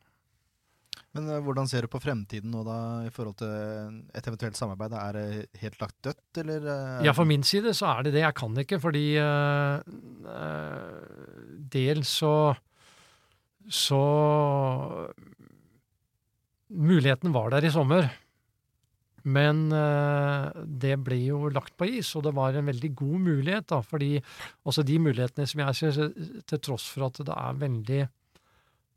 [1.15, 4.95] Men eh, hvordan ser du på fremtiden nå, da, i forhold til et eventuelt samarbeid?
[4.99, 6.67] Er det helt lagt dødt, eller?
[6.73, 8.25] eh, Ja, for min side så er det det.
[8.25, 9.79] Jeg kan ikke, fordi uh,
[11.71, 12.35] dels så
[13.65, 13.97] Så
[16.69, 18.09] Muligheten var der i sommer.
[19.25, 23.67] Men uh, det ble jo lagt på is, og det var en veldig god mulighet.
[23.71, 24.19] da, fordi
[24.65, 26.11] også de mulighetene som jeg ser,
[26.45, 28.01] til tross for at det er veldig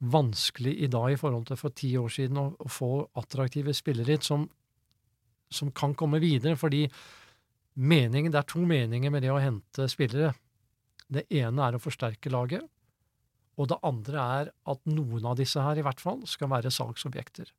[0.01, 4.15] vanskelig i dag i forhold til for ti år siden å, å få attraktive spillere
[4.15, 4.45] hit som,
[5.51, 6.57] som kan komme videre.
[6.57, 6.85] fordi
[7.79, 10.35] meningen, Det er to meninger med det å hente spillere.
[11.09, 12.63] Det ene er å forsterke laget,
[13.59, 17.51] og det andre er at noen av disse her i hvert fall skal være salgsobjekter.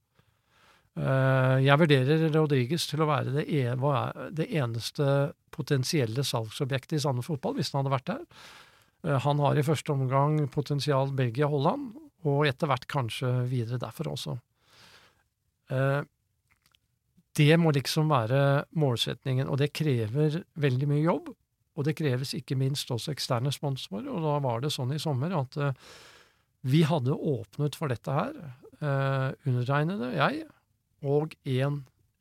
[1.00, 7.22] Eh, Jeg vurderer Rodriges til å være det, e- det eneste potensielle salgsobjektet i Sande
[7.22, 8.24] fotball, hvis han hadde vært der.
[9.04, 11.96] Eh, Han har i første omgang potensial Belgia-Holland,
[12.28, 14.38] og etter hvert kanskje videre derfor også.
[15.72, 16.02] Eh,
[17.40, 21.30] det må liksom være målsetningen, og det krever veldig mye jobb.
[21.80, 25.32] Og det kreves ikke minst også eksterne sponsorer, og da var det sånn i sommer
[25.38, 25.92] at eh,
[26.68, 28.34] vi hadde åpnet for dette her,
[28.82, 30.42] eh, undertegnede, jeg,
[31.08, 31.78] og en,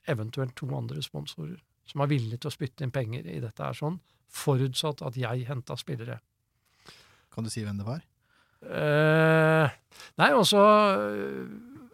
[0.07, 3.75] eventuelt to andre sponsorer, som er villige til å spytte inn penger i dette her
[3.75, 3.99] sånn,
[4.31, 6.21] forutsatt at jeg henta spillere.
[7.35, 8.07] Kan du si hvem det var?
[8.65, 9.77] Eh,
[10.19, 10.63] nei, også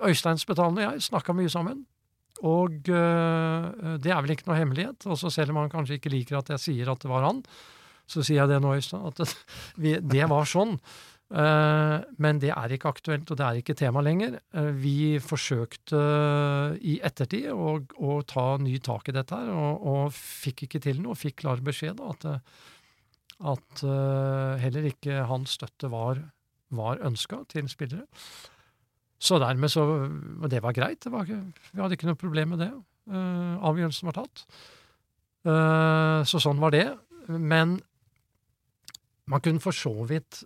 [0.04, 1.84] Øystein Spetalen og jeg snakka mye sammen.
[2.44, 5.06] Og eh, det er vel ikke noe hemmelighet.
[5.06, 7.42] Også selv om han kanskje ikke liker at jeg sier at det var han,
[8.10, 9.30] så sier jeg det nå, Øystein, at det,
[9.82, 10.78] vi, det var sånn.
[11.34, 14.36] Eh, men det er ikke aktuelt, og det er ikke tema lenger.
[14.54, 19.88] Eh, vi forsøkte eh, i ettertid å, å ta ny tak i dette her, og,
[19.88, 21.18] og fikk ikke til noe.
[21.18, 22.28] Fikk klar beskjed da, at,
[23.54, 23.84] at
[24.62, 26.20] heller ikke hans støtte var,
[26.78, 28.06] var ønska til spillere.
[29.24, 29.84] Så dermed så
[30.42, 31.04] Og det var greit.
[31.04, 32.72] Det var vi hadde ikke noe problem med det.
[33.08, 34.44] Uh, avgjørelsen var tatt.
[35.44, 36.86] Uh, så sånn var det.
[37.28, 37.78] Men
[39.26, 40.42] man kunne for så vidt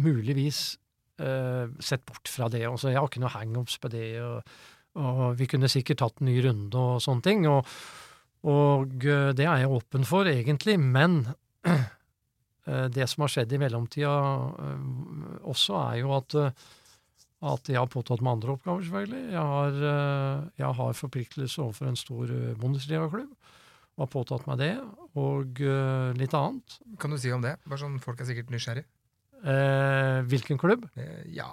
[0.00, 0.78] muligvis
[1.20, 2.66] uh, sett bort fra det.
[2.68, 4.08] Også, jeg har ikke noe hangups på det.
[4.24, 4.58] Og,
[5.00, 7.48] og vi kunne sikkert tatt en ny runde og sånne ting.
[7.48, 7.68] Og,
[8.48, 8.98] og
[9.36, 10.78] det er jeg åpen for, egentlig.
[10.80, 11.22] Men
[12.92, 14.12] det som har skjedd i mellomtida
[14.64, 14.82] eh,
[15.48, 16.66] også, er jo at eh,
[17.38, 19.20] at jeg har påtatt meg andre oppgaver, selvfølgelig.
[19.30, 23.28] Jeg har, eh, jeg har forpliktelse overfor en stor eh, Bundesliga-klubb,
[23.94, 24.72] og har påtatt meg det,
[25.14, 26.78] og eh, litt annet.
[26.98, 27.52] Kan du si om det?
[27.62, 28.82] Bare sånn Folk er sikkert nysgjerrig.
[29.38, 30.88] Eh, hvilken klubb?
[30.98, 31.46] Eh, Ja,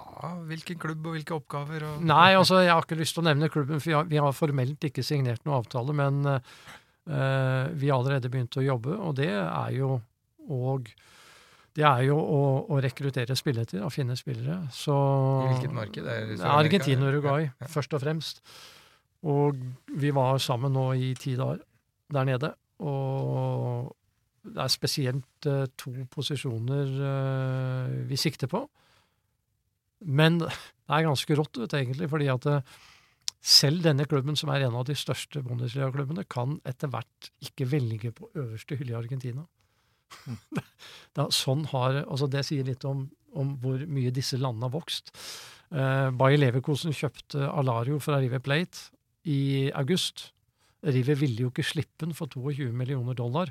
[0.48, 1.86] hvilken klubb og hvilke oppgaver?
[1.86, 2.02] Og...
[2.02, 4.34] Nei, altså, jeg har ikke lyst til å nevne klubben, for vi har, vi har
[4.34, 9.30] formelt ikke signert noen avtale, men eh, vi har allerede begynt å jobbe, og det
[9.38, 10.00] er jo
[10.52, 10.90] og
[11.76, 12.40] det er jo å,
[12.72, 14.62] å rekruttere spillere å finne spillere.
[14.72, 16.08] Så I hvilket marked?
[16.08, 18.40] Er det Argentina og Uruguay, Ja, først og fremst.
[19.26, 19.60] Og
[20.00, 21.60] vi var sammen nå i ti dager
[22.14, 22.52] der nede.
[22.80, 23.92] Og
[24.46, 28.62] det er spesielt uh, to posisjoner uh, vi sikter på.
[30.06, 32.76] Men det er ganske rått, vet egentlig, fordi at uh,
[33.46, 38.14] selv denne klubben, som er en av de største Bundesliga-klubbene, kan etter hvert ikke velge
[38.16, 39.44] på øverste hylle i Argentina.
[41.16, 45.12] da, sånn har, altså det sier litt om, om hvor mye disse landene har vokst.
[45.74, 48.90] Uh, Bayer Leverkosen kjøpte Alario fra River Plate
[49.26, 50.30] i august.
[50.86, 53.50] River ville jo ikke slippe den for 22 millioner dollar.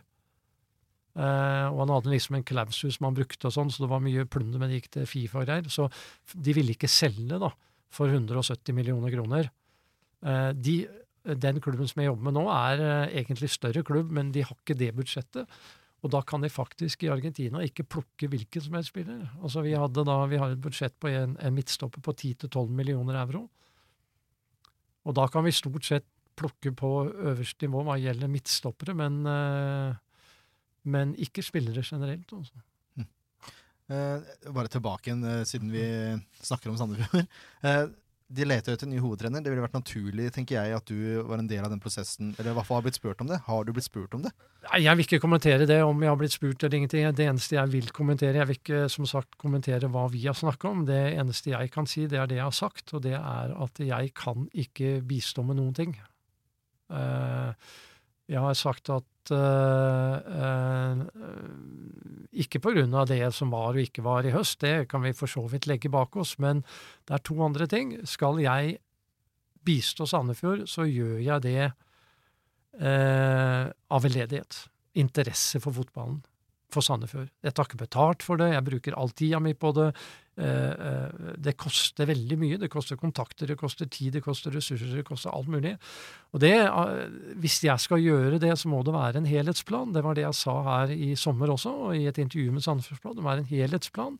[1.16, 4.04] Uh, og han hadde liksom en klausul som han brukte og sånn, så det var
[4.04, 5.70] mye plunder, men det gikk til Fifa og greier.
[5.72, 5.88] Så
[6.34, 7.52] de ville ikke selge da,
[7.94, 9.50] for 170 millioner kroner.
[10.26, 10.82] Uh, de,
[11.24, 14.60] den klubben som jeg jobber med nå, er uh, egentlig større klubb, men de har
[14.60, 15.60] ikke det budsjettet.
[16.06, 19.24] Og da kan de faktisk i Argentina ikke plukke hvilken som helst spiller.
[19.42, 23.18] Altså Vi hadde da, vi har et budsjett på en, en midtstopper på 10-12 millioner
[23.24, 23.48] euro.
[25.06, 26.06] Og da kan vi stort sett
[26.38, 26.92] plukke på
[27.32, 29.98] øverste nivå hva gjelder midtstoppere, men, eh,
[30.94, 32.34] men ikke spillere generelt.
[32.36, 32.62] Altså.
[33.86, 35.86] Eh, bare tilbake igjen, eh, siden vi
[36.42, 37.28] snakker om Sandefjord.
[37.66, 37.86] Eh,
[38.28, 39.44] de leter etter ny hovedtrener.
[39.44, 42.32] Det ville vært naturlig, tenker jeg, at du var en del av den prosessen.
[42.40, 43.38] Eller i hvert fall har blitt spurt om det.
[43.46, 44.32] Har du blitt spurt om det?
[44.66, 47.06] Nei, Jeg vil ikke kommentere det, om jeg har blitt spurt eller ingenting.
[47.14, 50.70] Det eneste jeg vil kommentere, jeg vil ikke som sagt kommentere hva vi har snakket
[50.72, 50.86] om.
[50.90, 53.84] Det eneste jeg kan si, det er det jeg har sagt, og det er at
[53.86, 55.94] jeg kan ikke bistå med noen ting.
[56.90, 57.54] Eh,
[58.32, 60.98] jeg har sagt at uh, uh,
[62.34, 65.14] ikke på grunn av det som var og ikke var i høst, det kan vi
[65.18, 66.64] for så vidt legge bak oss, men
[67.06, 67.88] det er to andre ting.
[68.10, 68.80] Skal jeg
[69.66, 71.70] bistå Sandefjord, så gjør jeg det
[72.82, 74.66] uh, av veldedighet.
[75.02, 76.22] Interesse for fotballen.
[76.74, 77.30] For Sandefjord.
[77.46, 79.92] Jeg tar ikke betalt for det, jeg bruker all tida mi på det.
[80.36, 82.58] Eh, eh, det koster veldig mye.
[82.60, 85.76] Det koster kontakter, det koster tid, det koster ressurser, det koster alt mulig.
[86.34, 87.08] Og det, eh,
[87.40, 89.94] hvis jeg skal gjøre det, så må det være en helhetsplan.
[89.94, 93.16] Det var det jeg sa her i sommer også, og i et intervju med Sandefjordsbladet.
[93.16, 94.20] Det må være en helhetsplan.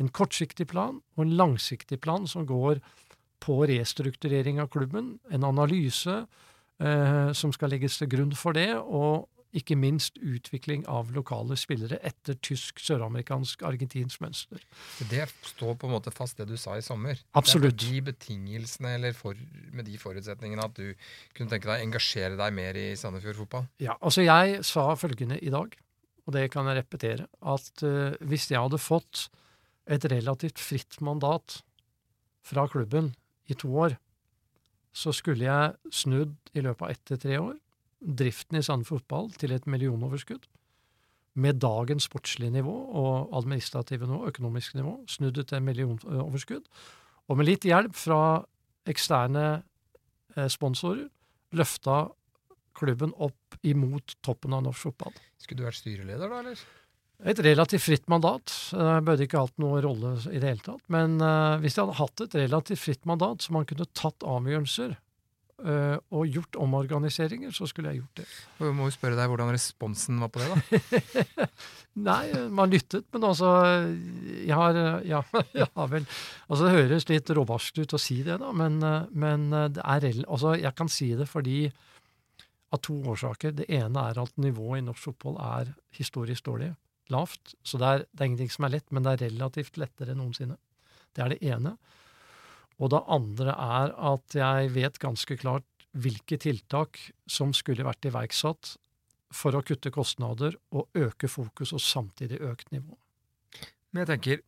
[0.00, 2.80] En kortsiktig plan og en langsiktig plan som går
[3.40, 5.18] på restrukturering av klubben.
[5.30, 6.26] En analyse
[6.80, 12.00] eh, som skal legges til grunn for det, og ikke minst utvikling av lokale spillere
[12.06, 14.62] etter tysk, søramerikansk, argentinsk mønster.
[15.10, 17.20] Det står på en måte fast, det du sa i sommer.
[17.38, 17.78] Absolutt.
[17.78, 19.38] Det er med de betingelsene, eller for,
[19.72, 23.68] med de forutsetningene, at du kunne tenke deg å engasjere deg mer i Sandefjord fotball?
[23.82, 25.78] Ja, altså jeg sa følgende i dag,
[26.24, 29.28] og det kan jeg repetere, at uh, hvis jeg hadde fått
[29.84, 31.60] et relativt fritt mandat
[32.44, 33.12] fra klubben
[33.50, 33.98] i to år,
[34.94, 37.54] så skulle jeg snudd i løpet av ett til tre år
[38.04, 40.46] driften i Sandefjord fotball til et millionoverskudd.
[41.34, 46.68] Med dagens sportslige nivå og administrative nivå, økonomiske nivå, snudd til millionoverskudd.
[47.28, 48.20] Og med litt hjelp fra
[48.90, 49.46] eksterne
[50.36, 51.08] eh, sponsorer
[51.54, 52.04] løfta
[52.74, 55.14] klubben opp imot toppen av norsk fotball.
[55.40, 56.64] Skulle du vært styreleder, da, eller?
[57.30, 58.50] Et relativt fritt mandat.
[58.74, 60.82] Jeg burde ikke hatt noen rolle i det hele tatt.
[60.92, 64.96] Men eh, hvis jeg hadde hatt et relativt fritt mandat, så man kunne tatt avgjørelser
[65.62, 68.26] eh, og gjort omorganiseringer, så skulle jeg gjort det.
[68.58, 71.48] Vi må jo spørre deg hvordan responsen var på det, da.
[72.08, 73.48] Nei, man lyttet, men altså
[74.42, 75.20] Jeg har, ja,
[75.60, 76.02] jeg har vel
[76.48, 79.84] Altså, det høres litt råvarsel ut å si det, da, men, eh, men eh, det
[79.84, 81.68] er Altså, jeg kan si det fordi
[82.74, 83.54] av to årsaker.
[83.54, 86.72] Det ene er at nivået i norsk fotball er historisk dårlig.
[87.12, 87.54] Lavt.
[87.62, 90.22] Så det er, det er ingenting som er lett, men det er relativt lettere enn
[90.22, 90.56] noensinne.
[91.14, 91.76] Det er det ene.
[92.82, 96.98] Og det andre er at jeg vet ganske klart hvilke tiltak
[97.30, 98.74] som skulle vært iverksatt
[99.34, 102.96] for å kutte kostnader og øke fokus, og samtidig økt nivå.
[103.94, 104.42] Men jeg tenker,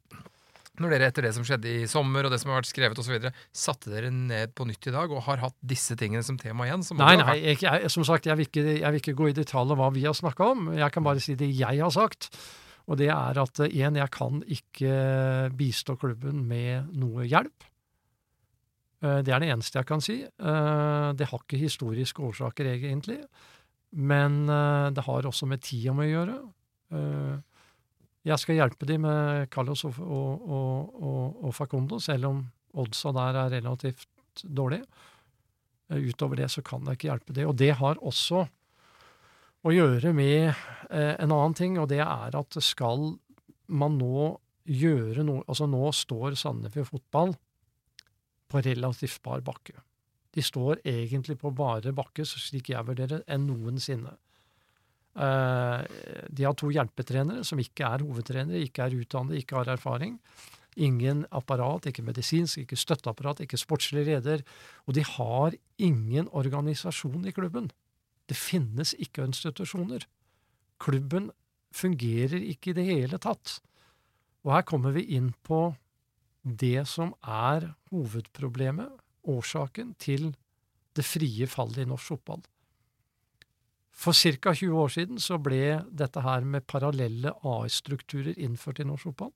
[0.83, 3.29] når dere etter det som skjedde i sommer, og det som har vært skrevet osv.,
[3.55, 6.85] satte dere ned på nytt i dag og har hatt disse tingene som tema igjen,
[6.99, 9.74] Nei, nei, jeg, jeg, som sagt, jeg vil, ikke, jeg vil ikke gå i detalj
[9.74, 10.68] om hva vi har snakka om.
[10.77, 12.31] Jeg kan bare si det jeg har sagt.
[12.87, 14.93] Og det er at én, jeg kan ikke
[15.59, 17.66] bistå klubben med noe hjelp.
[19.03, 20.22] Eh, Det er det eneste jeg kan si.
[20.22, 23.24] Eh, Det har ikke historiske årsaker, egentlig.
[23.92, 27.42] Men eh, det har også med tida med å gjøre.
[28.26, 33.34] Jeg skal hjelpe dem med Carlos og, og, og, og, Facundo, selv om oddsa der
[33.34, 34.09] er relativt
[34.42, 34.84] dårlige.
[35.90, 37.47] Utover det så kan jeg ikke hjelpe det.
[37.47, 38.47] Og det har også
[39.66, 40.55] å gjøre med
[40.90, 43.18] en annen ting, og det er at skal
[43.66, 47.34] man nå gjøre noe Altså nå står Sandefjord fotball
[48.51, 49.76] på relativt bar bakke.
[50.36, 54.12] De står egentlig på bare bakke, slik jeg vurderer, enn noensinne.
[55.16, 55.80] Eh,
[56.28, 60.18] de har to hjelpetrenere som ikke er hovedtrenere, ikke er utdannet, ikke har erfaring.
[60.76, 64.44] Ingen apparat, ikke medisinsk, ikke støtteapparat, ikke sportslig leder.
[64.84, 67.70] Og de har ingen organisasjon i klubben.
[68.28, 70.05] Det finnes ikke institusjoner.
[70.82, 71.30] Klubben
[71.72, 73.57] fungerer ikke i det hele tatt.
[74.44, 75.70] Og her kommer vi inn på
[76.47, 78.92] det som er hovedproblemet,
[79.26, 80.30] årsaken til
[80.94, 82.44] det frie fallet i norsk fotball.
[83.97, 84.53] For ca.
[84.53, 89.32] 20 år siden så ble dette her med parallelle AS-strukturer innført i norsk fotball.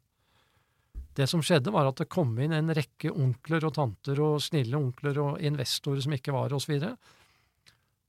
[1.16, 4.78] Det som skjedde, var at det kom inn en rekke onkler og tanter og snille
[4.78, 6.76] onkler og investorer som ikke var osv.,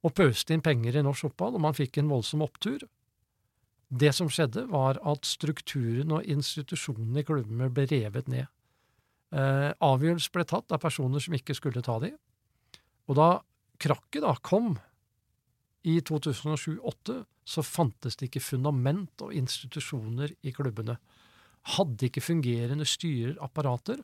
[0.02, 2.82] og pøste inn penger i norsk fotball, og man fikk en voldsom opptur.
[3.90, 8.50] Det som skjedde, var at strukturen og institusjonene i klubbene ble revet ned.
[9.32, 12.12] Eh, avgjørelser ble tatt av personer som ikke skulle ta de.
[13.08, 13.30] Og da
[13.82, 14.76] krakket da kom
[15.88, 17.22] i 2007-2008,
[17.52, 20.98] så fantes det ikke fundament og institusjoner i klubbene.
[21.76, 24.02] Hadde ikke fungerende styrer, apparater,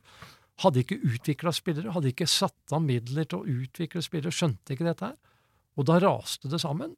[0.64, 4.88] hadde ikke utvikla spillere, hadde ikke satt av midler til å utvikle spillere, skjønte ikke
[4.88, 5.36] dette her.
[5.78, 6.96] Og da raste det sammen.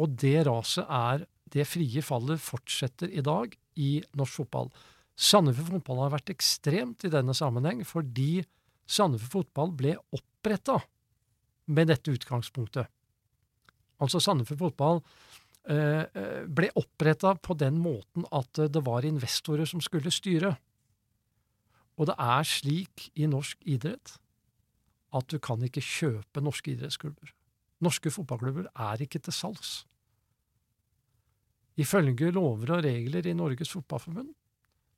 [0.00, 4.72] Og det raset er det frie fallet fortsetter i dag i norsk fotball.
[5.14, 8.42] Sandefjord fotball har vært ekstremt i denne sammenheng fordi
[8.90, 10.80] Sandefjord fotball ble oppretta
[11.70, 12.90] med dette utgangspunktet.
[14.02, 15.00] Altså Sandefjord fotball
[15.70, 20.56] eh, eh, ble oppretta på den måten at det var investorer som skulle styre.
[21.94, 24.16] Og det er slik i norsk idrett
[25.14, 27.30] at du kan ikke kjøpe norske idrettsklubber.
[27.84, 29.84] Norske fotballklubber er ikke til salgs.
[31.78, 34.30] Ifølge lover og regler i Norges Fotballforbund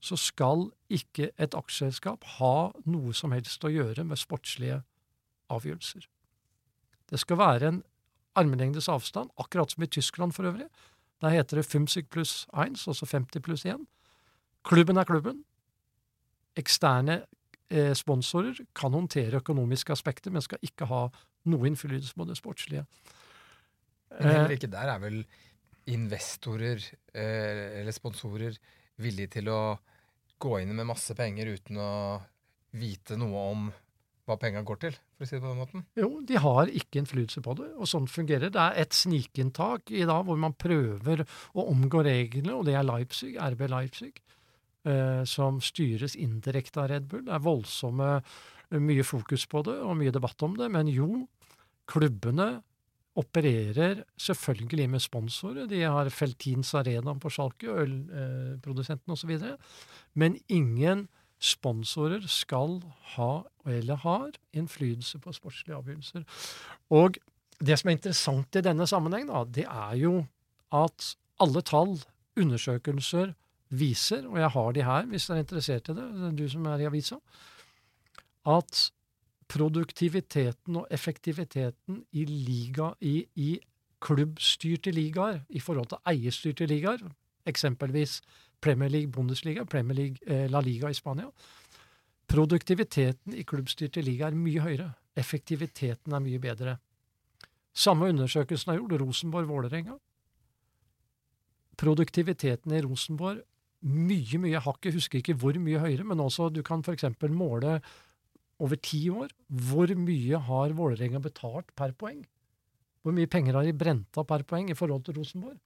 [0.00, 4.82] så skal ikke et aksjeselskap ha noe som helst å gjøre med sportslige
[5.52, 6.06] avgjørelser.
[7.10, 7.82] Det skal være en
[8.36, 10.66] armlengdes avstand, akkurat som i Tyskland for øvrig.
[11.22, 13.86] Der heter det 50 pluss 1, altså 50 pluss 1.
[14.66, 15.44] Klubben er klubben.
[16.56, 17.22] Eksterne
[17.70, 21.06] eh, sponsorer kan håndtere økonomiske aspekter, men skal ikke ha
[21.46, 22.84] noe innflytelse på det sportslige.
[24.10, 25.20] Men heller Eh, ikke der er vel
[25.86, 26.82] investorer
[27.14, 28.58] eh, eller sponsorer
[29.02, 29.60] villige til å
[30.42, 31.90] gå inn med masse penger uten å
[32.76, 33.66] vite noe om
[34.26, 35.84] hva penga går til, for å si det på den måten.
[35.98, 38.50] Jo, de har ikke innflytelse på det, og sånn fungerer.
[38.50, 41.22] Det er et snikinntak i dag hvor man prøver
[41.54, 44.18] å omgå reglene, og det er Leipzig, RB Leipzig,
[44.88, 47.22] eh, som styres indirekte av Red Bull.
[47.28, 48.10] Det er voldsomme
[48.82, 51.22] mye fokus på det, og mye debatt om det, men jo,
[51.86, 52.50] klubbene
[53.16, 55.68] opererer selvfølgelig med sponsorer.
[55.70, 59.32] De har Feltins Arena på Schalke, ølprodusenten osv.
[60.14, 61.06] Men ingen
[61.42, 62.78] sponsorer skal
[63.16, 63.30] ha,
[63.68, 66.24] eller har, innflytelse på sportslige avgjørelser.
[66.96, 67.16] Og
[67.60, 70.18] det som er interessant i denne sammenheng, det er jo
[70.74, 71.96] at alle tall,
[72.36, 73.32] undersøkelser,
[73.68, 76.84] viser, og jeg har de her hvis dere er interessert i det, du som er
[76.84, 77.16] i avisa,
[78.46, 78.82] at
[79.48, 83.60] produktiviteten og effektiviteten i, liga, i, i
[84.02, 87.04] klubbstyrte ligaer i forhold til eierstyrte ligaer,
[87.46, 88.20] eksempelvis
[88.60, 91.30] Premier League, Bundesliga, Premier League, eh, La Liga i Spania.
[92.26, 94.90] Produktiviteten i klubbstyrte ligaer er mye høyere.
[95.16, 96.78] Effektiviteten er mye bedre.
[97.76, 99.98] Samme undersøkelsen er gjort, Rosenborg-Vålerenga.
[101.76, 103.44] Produktiviteten i Rosenborg
[103.86, 107.04] mye, mye hakket, husker ikke hvor mye høyere, men også du kan f.eks.
[107.30, 107.80] måle
[108.62, 109.32] over ti år.
[109.48, 112.22] Hvor mye har Vålerenga betalt per poeng?
[113.02, 115.58] Hvor mye penger har de brent av per poeng i forhold til Rosenborg?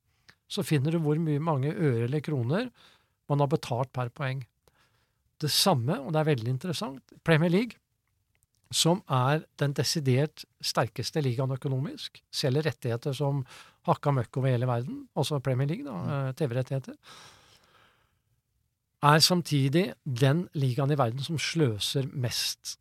[0.51, 2.71] Så finner du hvor mye mange øre eller kroner
[3.31, 4.43] man har betalt per poeng.
[5.41, 7.79] Det samme, og det er veldig interessant, Premier League,
[8.71, 13.43] som er den desidert sterkeste ligaen økonomisk, selger rettigheter som
[13.89, 15.97] hakka møkk over hele verden, også Premier League, da,
[16.29, 16.99] eh, TV-rettigheter,
[19.03, 22.77] er samtidig den ligaen i verden som sløser mest.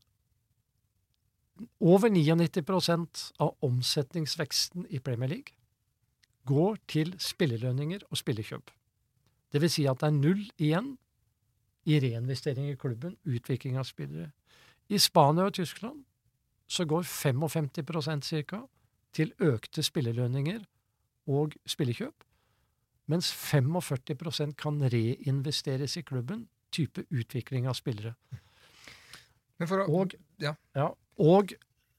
[1.80, 5.56] Over 99% av omsetningsveksten i Premier League
[6.48, 8.72] går til spillerlønninger og spillekjøp.
[9.52, 10.94] Det vil si at det er null igjen
[11.90, 14.32] i reinvestering i klubben, utvikling av spillere.
[14.90, 16.04] I Spania og Tyskland
[16.70, 18.62] så går 55% ca.
[19.14, 20.60] til økte spillerlønninger
[21.28, 22.14] og spillekjøp,
[23.10, 28.14] mens 45% kan reinvesteres i klubben, type utvikling av spillere.
[29.60, 30.54] Å, Og, ja.
[30.78, 31.56] ja, og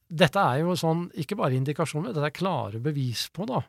[0.07, 3.61] dette er jo sånn, ikke bare indikasjoner, dette er klare bevis på da,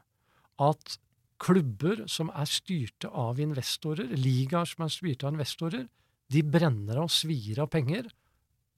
[0.62, 0.96] at
[1.42, 5.88] klubber som er styrte av investorer, ligaer som er styrte av investorer,
[6.32, 8.06] de brenner og svir av penger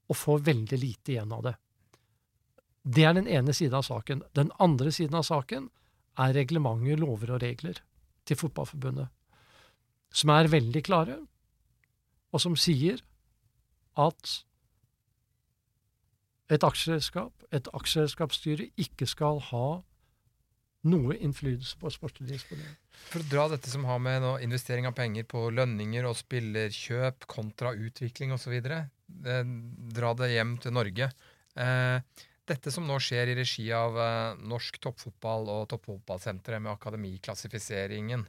[0.09, 1.55] og får veldig lite igjen av det.
[2.85, 4.21] Det er den ene siden av saken.
[4.37, 5.69] Den andre siden av saken
[6.21, 7.79] er reglementer, lover og regler
[8.25, 9.07] til Fotballforbundet,
[10.15, 11.17] som er veldig klare,
[12.33, 13.01] og som sier
[13.99, 14.31] at
[16.51, 19.67] et aksjeselskap, et aksjeselskapsstyre, ikke skal ha
[20.85, 22.75] noe innflytelse på sportslig disponering.
[23.09, 27.25] For å dra dette som har med nå, investering av penger på lønninger og spillerkjøp
[27.31, 29.55] kontra utvikling osv., eh,
[29.97, 31.09] dra det hjem til Norge.
[31.55, 38.25] Eh, dette som nå skjer i regi av eh, norsk toppfotball og toppfotballsenteret med akademiklassifiseringen,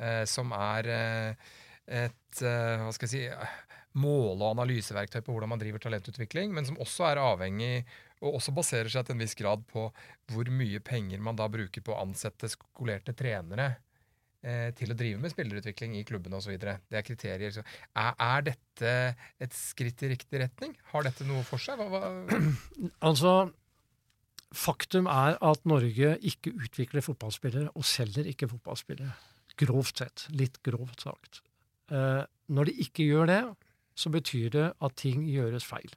[0.00, 1.56] eh, som er eh,
[1.88, 3.46] et hva skal jeg si,
[3.96, 7.86] måle- og analyseverktøy på hvordan man driver talentutvikling, men som også er avhengig
[8.20, 9.86] og også baserer seg til en viss grad på
[10.28, 13.70] hvor mye penger man da bruker på å ansette skolerte trenere
[14.78, 16.52] til å drive med spillerutvikling i klubbene osv.
[16.62, 17.50] Det er kriterier.
[17.50, 18.92] Så er, er dette
[19.42, 20.76] et skritt i riktig retning?
[20.92, 21.80] Har dette noe for seg?
[21.80, 22.38] Hva, hva?
[23.08, 23.32] Altså,
[24.54, 29.10] faktum er at Norge ikke utvikler fotballspillere, og selger ikke fotballspillere.
[29.58, 30.28] Grovt sett.
[30.38, 31.42] Litt grovt sagt.
[31.90, 32.22] Eh,
[32.52, 33.40] når de ikke gjør det,
[33.98, 35.90] så betyr det at ting gjøres feil.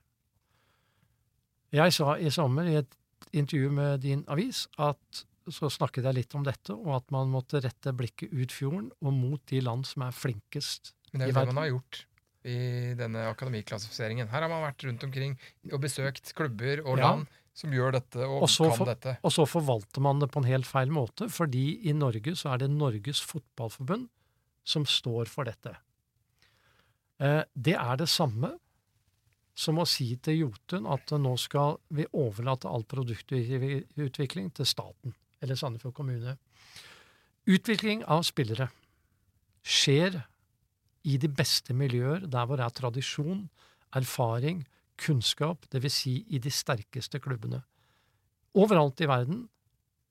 [1.71, 2.97] Jeg sa i sommer i et
[3.31, 7.61] intervju med din avis at så snakket jeg litt om dette, og at man måtte
[7.63, 11.39] rette blikket ut fjorden og mot de land som er flinkest Men det er jo
[11.39, 12.05] det man har gjort
[12.43, 12.57] i
[12.97, 14.29] denne akademiklassifiseringen.
[14.31, 15.35] Her har man vært rundt omkring
[15.71, 17.11] og besøkt klubber og Ja.
[17.11, 19.17] land som gjør dette og, Og kan for- dette.
[19.23, 22.57] Og så forvalter man det på en helt feil måte, fordi i Norge så er
[22.59, 24.07] det Norges Fotballforbund
[24.63, 25.75] som står for dette.
[27.19, 28.57] Eh, det er det samme
[29.53, 35.57] som å si til Jotun at nå skal vi overlate all produktutvikling til staten, eller
[35.59, 36.37] Sandefjord kommune.
[37.49, 38.69] Utvikling av spillere
[39.65, 40.21] skjer
[41.07, 43.47] i de beste miljøer, der hvor det er tradisjon,
[43.97, 44.63] erfaring,
[45.01, 45.97] kunnskap, dvs.
[46.03, 47.63] Si i de sterkeste klubbene.
[48.57, 49.45] Overalt i verden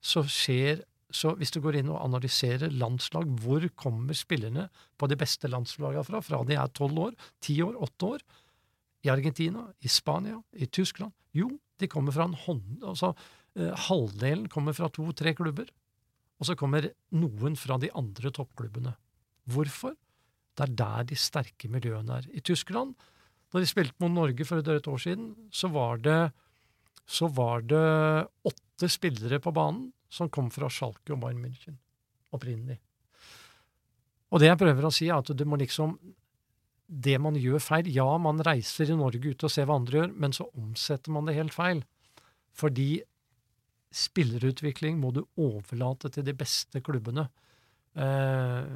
[0.01, 4.69] så skjer så hvis du går inn og analyserer landslag, hvor kommer spillerne
[4.99, 6.21] på de beste landslagene fra?
[6.23, 8.23] Fra de er tolv år, ti år, åtte år.
[9.05, 11.13] I Argentina, i Spania, i Tyskland.
[11.37, 12.83] Jo, de kommer fra en hånd...
[12.85, 13.15] Altså,
[13.57, 15.71] eh, halvdelen kommer fra to-tre klubber.
[16.41, 18.95] Og så kommer noen fra de andre toppklubbene.
[19.51, 19.97] Hvorfor?
[20.57, 22.29] Det er der de sterke miljøene er.
[22.33, 22.95] I Tyskland,
[23.51, 26.21] da de spilte mot Norge for et år siden, så var det
[27.11, 27.87] så var det
[28.47, 31.79] åtte spillere på banen som kom fra Schalke og Bayern München
[32.35, 32.79] opprinnelig.
[34.31, 35.97] Og det jeg prøver å si, er at du må liksom
[36.91, 40.15] Det man gjør feil Ja, man reiser i Norge ut og ser hva andre gjør,
[40.19, 41.85] men så omsetter man det helt feil.
[42.59, 42.99] Fordi
[43.95, 47.29] spillerutvikling må du overlate til de beste klubbene.
[47.95, 48.67] Eh,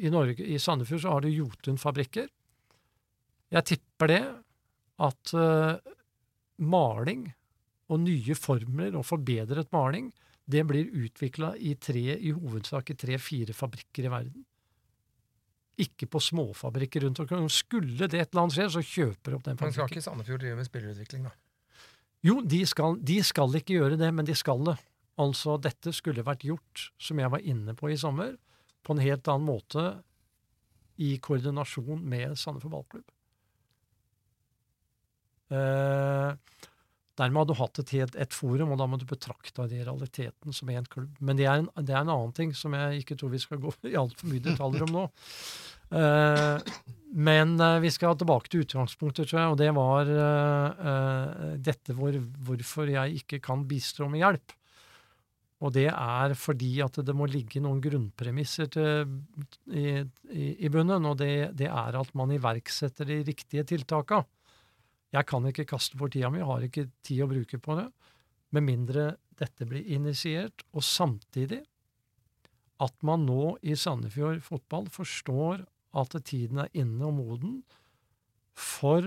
[0.00, 2.28] I Norge, i Sandefjord så har du Jotun-fabrikker.
[3.52, 4.22] Jeg tipper det
[5.04, 5.94] at eh,
[6.60, 7.28] maling
[7.88, 10.10] og nye formler og forbedret maling,
[10.48, 14.44] det blir utvikla i i hovedsak i tre-fire fabrikker i verden.
[15.78, 17.46] Ikke på småfabrikker rundt omkring.
[17.52, 19.66] Skulle det et eller annet skje, så kjøper de opp den fabrikken.
[19.68, 21.34] Men skal ikke Sandefjord drive med spillerutvikling, da?
[22.26, 24.74] Jo, de skal, de skal ikke gjøre det, men de skal det.
[25.22, 28.34] Altså, dette skulle vært gjort, som jeg var inne på i sommer,
[28.86, 29.84] på en helt annen måte
[30.98, 33.06] i koordinasjon med Sandefjord ballklubb.
[35.54, 36.34] Eh,
[37.18, 39.86] dermed hadde du hatt et, helt- et forum, og da må du betrakte det i
[39.86, 41.16] realiteten som én klubb.
[41.20, 43.62] Men det er, en, det er en annen ting som jeg ikke tror vi skal
[43.62, 45.08] gå i altfor mye detaljer om nå.
[45.88, 46.60] Uh,
[47.16, 52.18] men uh, vi skal tilbake til utgangspunktet, tror jeg, og det var uh, dette hvor,
[52.44, 54.54] hvorfor jeg ikke kan bistå med hjelp.
[55.58, 59.16] Og det er fordi at det må ligge noen grunnpremisser til,
[59.74, 59.88] i,
[60.30, 64.22] i, i bunnen, og det, det er at man iverksetter de riktige tiltaka.
[65.14, 67.88] Jeg kan ikke kaste bort tida mi, har ikke tid å bruke på det,
[68.52, 71.62] med mindre dette blir initiert, og samtidig
[72.82, 75.64] at man nå i Sandefjord fotball forstår
[75.98, 77.54] at tiden er inne og moden
[78.58, 79.06] for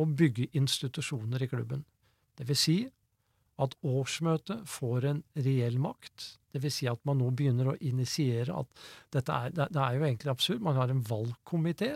[0.00, 1.84] å bygge institusjoner i klubben.
[2.36, 2.78] Det vil si
[3.60, 6.26] at årsmøtet får en reell makt.
[6.52, 10.06] Det vil si at man nå begynner å initiere at dette er, det er jo
[10.06, 10.62] egentlig absurd.
[10.64, 11.92] Man har en valgkomité.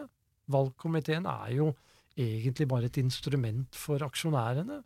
[0.53, 1.71] Valgkomiteen er jo
[2.17, 4.81] egentlig bare et instrument for aksjonærene,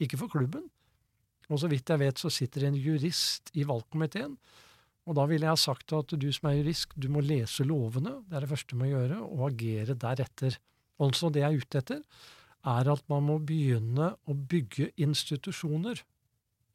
[0.00, 0.66] ikke for klubben.
[1.50, 4.36] Og så vidt jeg vet, så sitter en jurist i valgkomiteen.
[5.08, 8.38] Og da ville jeg sagt at du som er jurist, du må lese lovene, det
[8.38, 10.60] er det første du må gjøre, og agere deretter.
[11.00, 12.04] Altså, det jeg er ute etter,
[12.70, 16.02] er at man må begynne å bygge institusjoner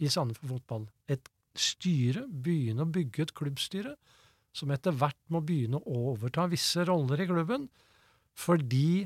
[0.01, 0.87] i Sandefjord fotball.
[1.07, 3.93] Et styre, begynne å bygge et klubbstyre,
[4.55, 7.69] som etter hvert må begynne å overta visse roller i klubben,
[8.35, 9.05] fordi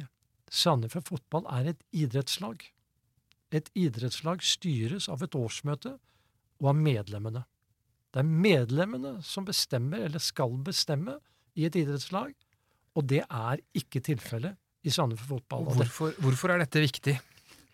[0.50, 2.64] Sandefjord fotball er et idrettslag.
[3.54, 5.96] Et idrettslag styres av et årsmøte
[6.60, 7.46] og av medlemmene.
[8.14, 11.20] Det er medlemmene som bestemmer, eller skal bestemme,
[11.60, 12.32] i et idrettslag,
[12.96, 14.56] og det er ikke tilfellet
[14.88, 15.66] i Sandefjord fotball.
[15.76, 17.18] Hvorfor, hvorfor er dette viktig?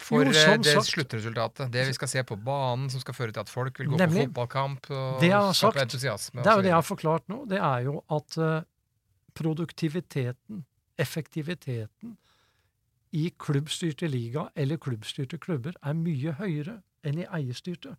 [0.02, 1.72] For Jo, eh, det sagt- sluttresultatet.
[1.72, 4.26] Det vi skal se på banen, som skal føre til at folk vil gå Nemlig.
[4.28, 6.44] på fotballkamp og Det skape sagt, entusiasme.
[6.44, 7.46] Det er jo det jeg har forklart nå.
[7.48, 8.64] Det er jo at eh,
[9.34, 10.66] produktiviteten,
[11.00, 12.18] effektiviteten,
[13.16, 17.96] i klubbstyrte liga eller klubbstyrte klubber er mye høyere enn i eierstyrte.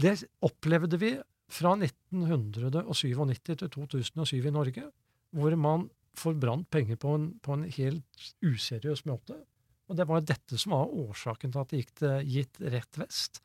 [0.00, 0.14] Det
[0.46, 1.14] opplevde vi
[1.50, 4.84] fra 1997 til 2007 i Norge,
[5.34, 9.36] hvor man forbrant penger på en, på en helt useriøs måte.
[9.90, 13.40] Og det var dette som var årsaken til at det gikk til gitt rett vest.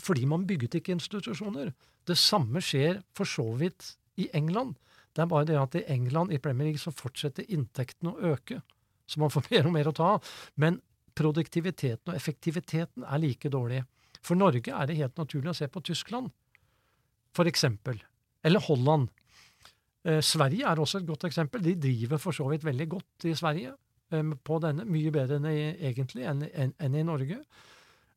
[0.00, 1.72] Fordi man bygget ikke institusjoner.
[2.08, 4.76] Det samme skjer for så vidt i England.
[5.16, 8.60] Det er bare det at i England, i Premier League, så fortsetter inntektene å øke.
[9.10, 10.34] Så man får mer og mer å ta av.
[10.60, 10.78] Men
[11.18, 13.82] produktiviteten og effektiviteten er like dårlig.
[14.22, 16.28] For Norge er det helt naturlig å se på Tyskland,
[17.36, 17.98] for eksempel.
[18.44, 19.08] Eller Holland.
[20.04, 21.62] Eh, Sverige er også et godt eksempel.
[21.64, 23.72] De driver for så vidt veldig godt i Sverige
[24.12, 24.86] eh, på denne.
[24.88, 25.58] Mye bedre enn i,
[25.90, 27.40] egentlig enn, enn, enn i Norge.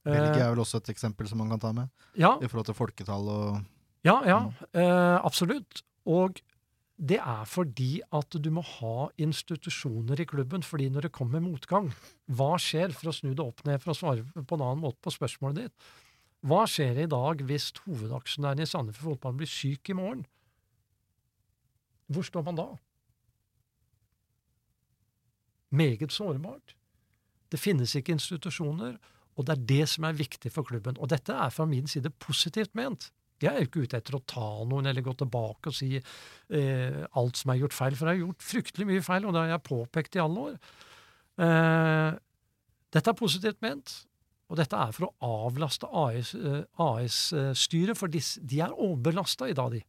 [0.04, 2.68] Eh, Belgia er vel også et eksempel som man kan ta med, ja, i forhold
[2.68, 3.62] til folketall og
[4.04, 4.40] Ja, ja,
[4.76, 5.84] eh, absolutt.
[6.04, 6.42] Og
[7.04, 11.90] det er fordi at du må ha institusjoner i klubben, fordi når det kommer motgang,
[12.32, 15.04] hva skjer, for å snu det opp ned for å svare på en annen måte
[15.04, 15.90] på spørsmålet ditt,
[16.48, 20.24] hva skjer i dag hvis hovedaksjonæren i Sandefjord fotball blir syk i morgen?
[22.12, 22.68] Hvor står man da?
[25.74, 26.76] Meget sårbart.
[27.52, 28.96] Det finnes ikke institusjoner,
[29.36, 31.00] og det er det som er viktig for klubben.
[31.00, 33.10] Og dette er fra min side positivt ment.
[33.44, 37.40] Jeg er ikke ute etter å ta noen eller gå tilbake og si eh, alt
[37.40, 39.68] som er gjort feil, for jeg har gjort fryktelig mye feil, og det har jeg
[39.68, 40.56] påpekt i alle år.
[41.44, 42.12] Eh,
[42.94, 43.96] dette er positivt ment,
[44.52, 45.16] og dette er for å
[45.48, 45.90] avlaste
[46.78, 49.82] AS-styret, for disse, de er overbelasta i dag, de.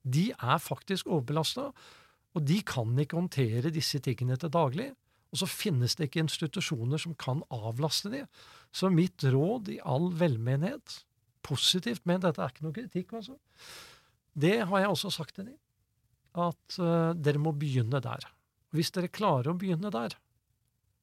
[0.00, 1.70] De er faktisk overbelasta,
[2.36, 4.90] og de kan ikke håndtere disse tingene til daglig.
[5.30, 8.24] Og så finnes det ikke institusjoner som kan avlaste de.
[8.74, 11.04] Så mitt råd i all velmenighet,
[11.46, 13.36] positivt ment, dette er ikke noe kritikk, altså,
[14.40, 15.58] det har jeg også sagt til dem,
[16.38, 18.26] at uh, dere må begynne der.
[18.74, 20.14] Hvis dere klarer å begynne der,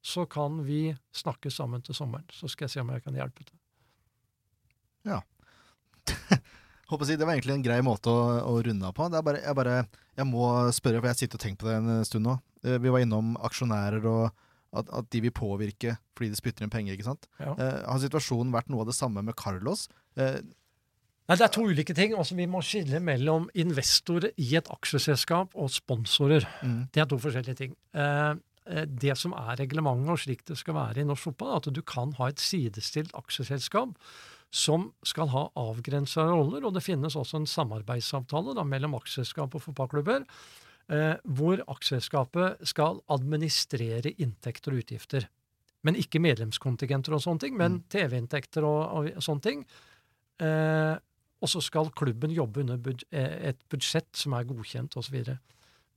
[0.08, 2.28] så kan vi snakke sammen til sommeren.
[2.32, 3.58] Så skal jeg se om jeg kan hjelpe til.
[6.88, 9.10] Håper å si, Det var egentlig en grei måte å, å runde av på.
[9.12, 9.78] Det er bare, jeg, bare,
[10.16, 12.38] jeg må spørre, for jeg sitter og tenker på det en stund nå.
[12.64, 14.30] Eh, Vi var innom aksjonærer og
[14.78, 16.96] at, at de vil påvirke fordi de spytter inn penger.
[16.96, 17.28] ikke sant?
[17.42, 17.54] Ja.
[17.54, 19.88] Eh, har situasjonen vært noe av det samme med Carlos?
[20.18, 20.40] Eh,
[21.28, 22.14] Nei, Det er to ulike ting.
[22.16, 26.48] Altså, vi må skille mellom investorer i et aksjeselskap og sponsorer.
[26.64, 27.76] mm, Det er to forskjellige ting.
[27.94, 28.36] Eh,
[28.68, 31.74] eh, det som er reglementet, og slik det skal være i norsk fotball, er at
[31.74, 33.98] du kan ha et sidestilt aksjeselskap
[34.50, 39.62] som skal ha avgrensa roller, og det finnes også en samarbeidsavtale da, mellom aksjeselskap og
[39.62, 40.24] fotballklubber,
[40.90, 45.28] eh, hvor aksjeselskapet skal administrere inntekter og utgifter.
[45.84, 49.66] Men ikke medlemskontingenter og sånne ting, men TV-inntekter og, og sånne ting.
[50.44, 50.96] Eh,
[51.38, 55.20] og så skal klubben jobbe under bud eh, et budsjett som er godkjent osv.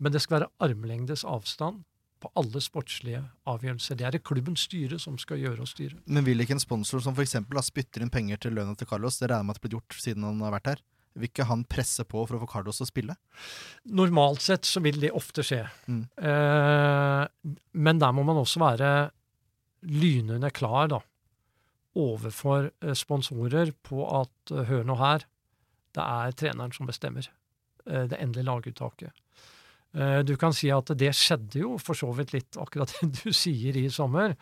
[0.01, 1.83] Men det skal være armlengdes avstand
[2.21, 3.97] på alle sportslige avgjørelser.
[3.97, 5.97] Det er det klubbens styre som skal gjøre og styre.
[6.05, 7.39] Men vil ikke en sponsor som f.eks.
[7.65, 10.01] spytter inn penger til lønna til Carlos, det regner jeg med at det blir gjort
[10.05, 10.83] siden han har vært her,
[11.17, 13.17] vil ikke han presse på for å få Carlos til å spille?
[13.99, 15.65] Normalt sett så vil det ofte skje.
[15.91, 16.05] Mm.
[16.29, 17.55] Eh,
[17.87, 18.93] men der må man også være
[19.91, 21.01] lynende klar, da.
[22.01, 25.27] Overfor eh, sponsorer på at eh, hør nå her,
[25.97, 29.27] det er treneren som bestemmer eh, det endelige laguttaket.
[30.23, 33.75] Du kan si at det skjedde jo for så vidt litt akkurat det du sier
[33.75, 34.37] i sommer,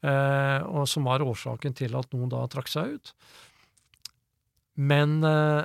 [0.00, 3.10] og som var årsaken til at noen da trakk seg ut.
[4.80, 5.18] Men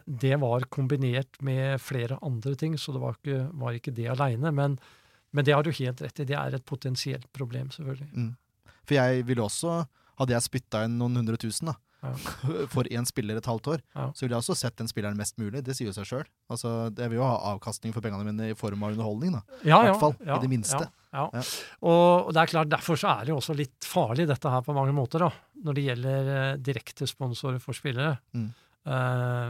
[0.04, 4.52] det var kombinert med flere andre ting, så det var ikke, var ikke det aleine.
[4.52, 4.76] Men,
[5.32, 8.28] men det har du helt rett i, det er et potensielt problem, selvfølgelig.
[8.84, 9.86] For jeg vil også,
[10.20, 12.11] hadde jeg spytta inn noen hundre tusen da, Ja.
[12.74, 14.11] for én spiller et halvt år, Ja.
[14.13, 15.63] så ville jeg også sett den spilleren mest mulig.
[15.66, 16.28] Det sier jo seg sjøl.
[16.53, 19.41] Altså, jeg vil jo ha avkastning for pengene mine i form av underholdning, da.
[19.66, 20.84] Ja, hvert fall, i det minste.
[21.16, 24.76] Og det er klart, derfor så er det jo også litt farlig dette her på
[24.76, 25.32] mange måter, da,
[25.66, 28.20] når det gjelder eh, direkte sponsorer for spillere.
[28.36, 28.51] Mm.
[28.86, 29.49] Uh,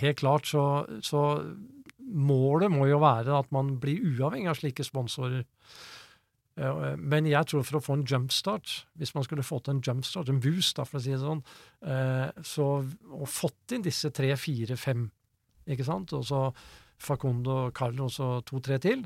[0.00, 0.62] helt klart så,
[1.04, 1.42] så
[2.08, 5.42] Målet må jo være at man blir uavhengig av slike sponsorer.
[6.58, 10.30] Eh, Men jeg tror for å få en jumpstart, hvis man skulle fått en jumpstart,
[10.32, 11.44] en boost, da, for å si det sånn,
[11.86, 12.68] eh, så,
[13.14, 15.08] og fått inn disse tre, fire, fem,
[15.68, 16.48] ikke sant, og så
[16.98, 19.04] Facundo, Carlos og to-tre til,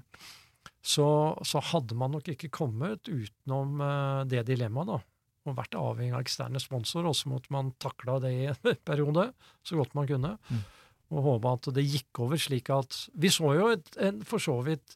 [0.83, 1.07] så,
[1.47, 5.01] så hadde man nok ikke kommet utenom eh, det dilemmaet, da.
[5.43, 9.33] Og vært avhengig av eksterne sponsorer, og så måtte man takla det i en periode
[9.67, 10.37] så godt man kunne.
[10.49, 10.63] Mm.
[11.13, 14.55] Og håpe at det gikk over, slik at Vi så jo et, en, for så
[14.65, 14.95] vidt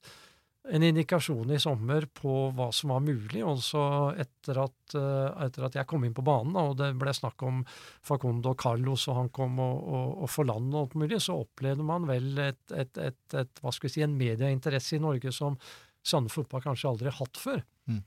[0.72, 3.42] en indikasjon i sommer på hva som var mulig.
[3.46, 3.82] Også
[4.18, 7.62] etter at, eh, etter at jeg kom inn på banen, og det ble snakk om
[8.06, 12.08] Facundo Carlos, og han kom og, og, og forland og alt mulig, så opplevde man
[12.10, 15.58] vel et, et, et, et, hva skal vi si, en medieinteresse i Norge som
[16.06, 17.62] Sande Fotball kanskje aldri har hatt før.
[17.90, 18.02] Mm.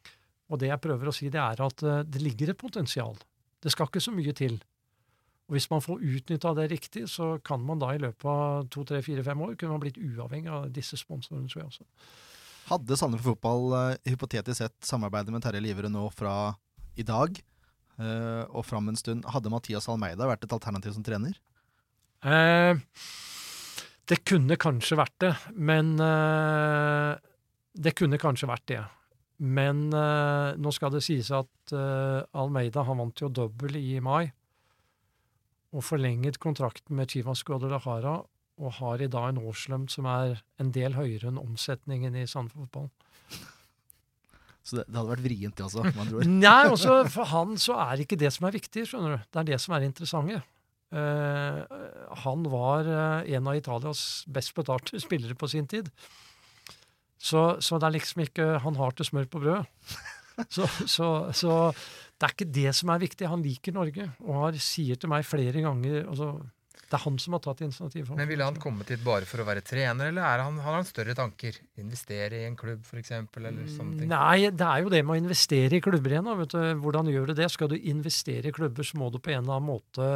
[0.49, 3.15] Og det jeg prøver å si, det er at eh, det ligger et potensial.
[3.59, 4.59] Det skal ikke så mye til.
[5.49, 8.83] Og hvis man får utnytta det riktig, så kan man da i løpet av to,
[8.85, 11.87] tre, fire, fem år kunne man blitt uavhengig av disse sponsorene, tror jeg også.
[12.69, 16.53] Hadde Sandefjord Fotball eh, hypotetisk sett samarbeidet med Terje Livere nå fra
[16.99, 17.31] i dag
[17.97, 21.37] uh, og fram en stund, hadde Mathias Almeida vært et alternativ som trener?
[22.21, 22.77] Uh,
[24.11, 25.93] det kunne kanskje vært det, men
[27.79, 28.81] Det kunne kanskje vært det.
[29.37, 31.73] Men nå skal det sies at
[32.33, 34.31] Almeida han vant jo dobbel i mai.
[35.77, 38.17] Og forlenget kontrakten med Chivas Guadalajara,
[38.59, 42.67] og har i dag en årslønn som er en del høyere enn omsetningen i Sandefjord
[42.67, 42.89] Fotball.
[44.67, 45.83] Så det, det hadde vært vrient, det også.
[45.95, 46.29] Man tror.
[46.45, 49.27] Nei, også for han så er ikke det som er viktig, skjønner du.
[49.29, 50.41] Det er det som er interessante.
[50.89, 51.61] Uh,
[52.23, 55.89] han var uh, en av Italias best betalte spillere på sin tid.
[57.19, 59.67] Så, så det er liksom ikke Han har til smør på brødet.
[60.47, 61.55] Så, så, så
[62.15, 63.27] det er ikke det som er viktig.
[63.27, 66.29] Han liker Norge og har, sier til meg flere ganger altså,
[66.89, 68.07] Det er han som har tatt initiativ.
[68.07, 70.79] for Men ville han kommet hit bare for å være trener, eller er han, har
[70.79, 71.59] han større tanker?
[71.77, 73.11] Investere i en klubb, f.eks.?
[74.09, 76.31] Nei, det er jo det med å investere i klubber igjen.
[76.39, 76.63] Vet du.
[76.81, 77.49] Hvordan gjør du det?
[77.53, 80.07] Skal du investere i klubber, så må du på en eller annen måte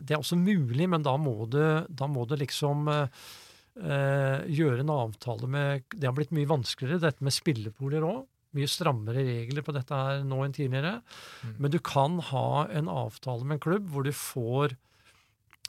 [0.00, 1.60] Det er også mulig, men da må du,
[1.92, 3.26] da må du liksom eh,
[3.84, 8.22] eh, gjøre en avtale med Det har blitt mye vanskeligere, dette med spillepoler òg.
[8.56, 11.02] Mye strammere regler på dette her nå enn tidligere.
[11.44, 11.52] Mm.
[11.58, 14.76] Men du kan ha en avtale med en klubb hvor du får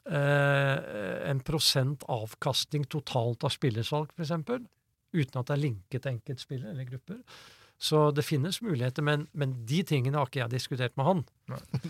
[0.09, 4.33] eh, en prosent avkastning totalt av spillersalg, f.eks.
[5.13, 7.19] Uten at det er linket til enkeltspillere eller grupper.
[7.83, 11.25] Så det finnes muligheter, men, men de tingene har ikke jeg diskutert med han.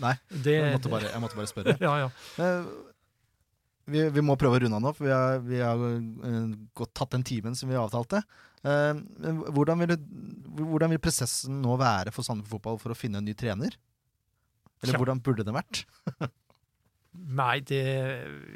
[0.02, 0.16] Nei,
[0.46, 1.76] Det, jeg måtte bare, jeg måtte bare spørre.
[1.86, 2.10] ja, ja.
[2.42, 2.72] Eh,
[3.94, 6.94] vi, vi må prøve å runde av nå, for vi har, vi har eh, gått,
[6.96, 8.24] tatt den timen som vi avtalte.
[8.64, 8.92] Eh,
[9.54, 9.96] hvordan, vil
[10.64, 13.76] hvordan vil prosessen nå være for Sandefjord Fotball for å finne en ny trener?
[14.82, 15.84] Eller hvordan burde den vært?
[17.14, 17.82] Nei, det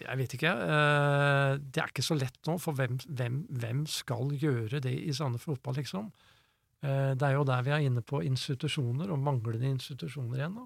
[0.03, 0.51] Jeg vet ikke.
[0.51, 5.15] Eh, det er ikke så lett nå, for hvem, hvem, hvem skal gjøre det i
[5.15, 6.09] Sandefjord Fotball, liksom?
[6.83, 10.59] Eh, det er jo der vi er inne på institusjoner, og manglende institusjoner igjen.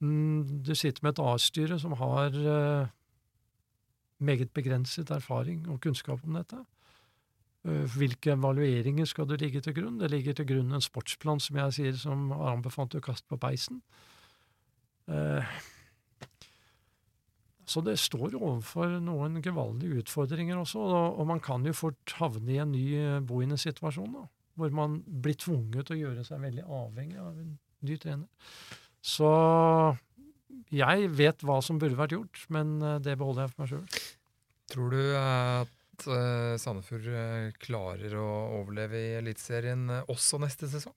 [0.00, 2.90] Mm, Du sitter med et A-styre som har eh,
[4.18, 6.64] meget begrenset erfaring og kunnskap om dette.
[7.68, 9.98] Hvilke evalueringer skal du ligge til grunn?
[9.98, 13.36] Det ligger til grunn en sportsplan, som jeg sier, som har anbefalt å kaste på
[13.42, 13.82] peisen.
[15.10, 15.58] Eh,
[17.68, 22.54] Så det står jo overfor noen gevaldige utfordringer også, og, man kan jo fort havne
[22.54, 24.12] i en ny boendesituasjon, boende situasjon.
[24.16, 24.26] Da.
[24.58, 27.52] hvor man blir tvunget til å gjøre seg veldig avhengig av en
[27.86, 28.26] ny trener.
[29.04, 29.28] Så
[30.74, 34.06] jeg vet hva som burde vært gjort, men eh, det beholder jeg for meg sjøl.
[34.68, 38.28] Tror du at uh, Sandefjord eh, klarer å
[38.58, 40.96] overleve i Eliteserien eh, også neste sesong?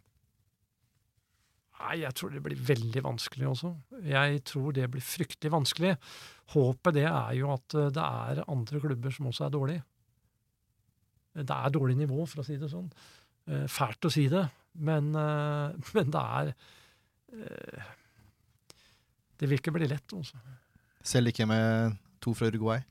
[1.82, 3.72] Nei, jeg tror det blir veldig vanskelig også.
[4.06, 5.95] Jeg tror det blir fryktelig vanskelig.
[6.53, 9.84] Håpet det er jo at eh, det er andre klubber som også er dårlige.
[11.41, 12.90] Det er dårlig nivå, for å si det sånn.
[13.48, 14.44] Eh, Fælt å si det,
[14.84, 16.53] men, eh, men det er
[19.40, 20.38] Det vil ikke bli lett, altså.
[21.02, 22.84] Selv ikke med to fra Uruguay.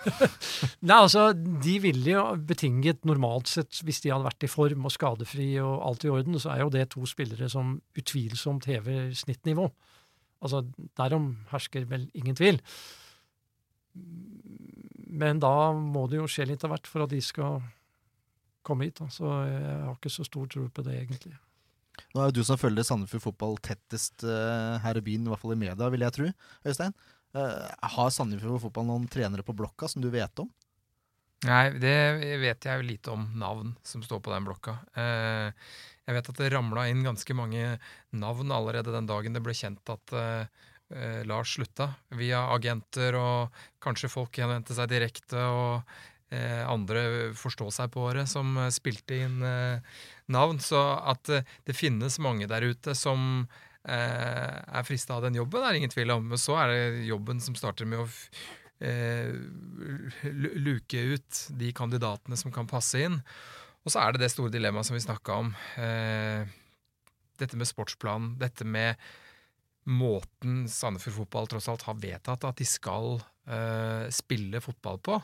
[0.88, 4.94] Nei, altså, De ville jo betinget normalt sett, hvis de hadde vært i form og
[4.94, 9.68] skadefri og alt i orden, så er jo det to spillere som utvilsomt hever snittnivå.
[10.40, 10.64] Altså,
[10.96, 12.60] Derom hersker vel ingen tvil.
[15.10, 17.60] Men da må det jo skje litt av hvert for at de skal
[18.66, 19.00] komme hit.
[19.00, 19.10] Da.
[19.12, 21.36] Så jeg har ikke så stor tro på det, egentlig.
[22.14, 25.42] Nå er jo du som følger Sandefjord fotball tettest uh, her i byen, i hvert
[25.42, 26.30] fall i media, vil jeg tro.
[26.66, 26.94] Øystein,
[27.34, 30.48] har Sandefjord fotball noen trenere på blokka som du vet om?
[31.48, 31.94] Nei, det
[32.42, 34.74] vet jeg lite om navn som står på den blokka.
[34.92, 35.48] Eh,
[36.04, 37.78] jeg vet at det ramla inn ganske mange
[38.12, 40.44] navn allerede den dagen det ble kjent at eh,
[40.92, 45.94] eh, Lars slutta, via agenter og kanskje folk henvendte seg direkte og
[46.28, 49.80] eh, andre forstå seg på året som eh, spilte inn eh,
[50.28, 50.60] navn.
[50.60, 55.62] Så at eh, det finnes mange der ute som eh, er frista av den jobben,
[55.64, 56.26] er det ingen tvil om.
[56.32, 58.08] Men så er det jobben som starter med å
[58.80, 59.32] eh,
[60.60, 63.20] luke ut de kandidatene som kan passe inn.
[63.84, 65.52] Og så er det det store dilemmaet som vi snakka om.
[65.80, 66.44] Eh,
[67.40, 69.00] dette med sportsplanen, dette med
[69.88, 73.16] måten Sandefjord fotball tross alt har vedtatt at de skal
[73.48, 75.16] eh, spille fotball på.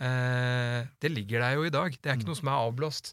[0.00, 1.92] Eh, det ligger der jo i dag.
[1.92, 3.12] Det er ikke noe som er avblåst.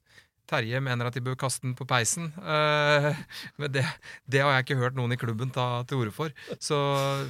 [0.50, 2.32] Terje mener at de bør kaste den på peisen.
[2.40, 3.12] Eh,
[3.62, 3.86] men det,
[4.30, 6.34] det har jeg ikke hørt noen i klubben ta til orde for.
[6.62, 6.80] Så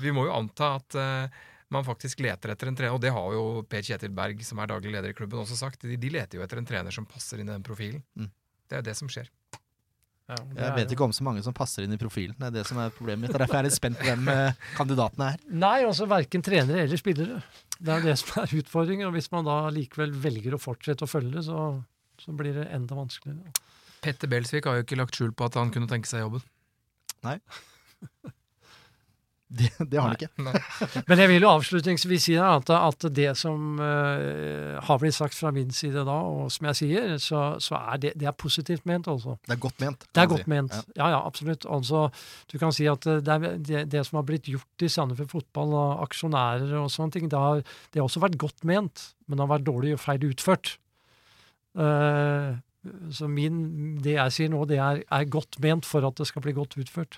[0.02, 1.44] vi må jo anta at eh,
[1.74, 4.70] man faktisk leter etter en trener, og det har jo Per Kjetil Berg, som er
[4.72, 5.86] daglig leder i klubben, også sagt.
[5.88, 8.04] De, de leter jo etter en trener som passer inn i den profilen.
[8.20, 8.32] Mm.
[8.70, 9.32] Det er det som skjer.
[10.26, 12.34] Ja, det Jeg vet ikke om så mange som passer inn i profilen.
[12.40, 13.36] Det er det som er problemet mitt.
[13.38, 15.44] Derfor er jeg litt spent på hvem eh, kandidatene er.
[15.66, 17.42] Nei, altså verken trenere eller spillere.
[17.78, 19.06] Det er det som er utfordringen.
[19.10, 21.68] Og hvis man da likevel velger å fortsette å følge det, så,
[22.26, 23.54] så blir det enda vanskeligere.
[24.06, 26.44] Petter Belsvik har jo ikke lagt skjul på at han kunne tenke seg jobben.
[29.56, 30.28] Det, det har han ikke.
[30.42, 30.58] Nei.
[31.08, 35.52] Men jeg vil jo avslutningsvis si at, at det som uh, har blitt sagt fra
[35.56, 39.08] min side da, og som jeg sier, så, så er det, det er positivt ment,
[39.12, 39.38] altså.
[39.46, 40.08] Det er godt ment.
[40.10, 40.52] Det er godt si.
[40.52, 40.74] ment.
[40.74, 40.84] Ja.
[40.98, 41.68] Ja, ja, absolutt.
[41.78, 42.08] Altså,
[42.52, 45.32] du kan si at eh, det, er, det, det som har blitt gjort i Sandefjord
[45.38, 47.62] fotball og aksjonærer og sånne ting, det har,
[47.94, 50.76] det har også vært godt ment, men det har vært dårlig og feil utført.
[51.76, 52.52] Eh,
[53.14, 53.64] så min,
[54.04, 56.78] det jeg sier nå, det er, er godt ment for at det skal bli godt
[56.82, 57.18] utført.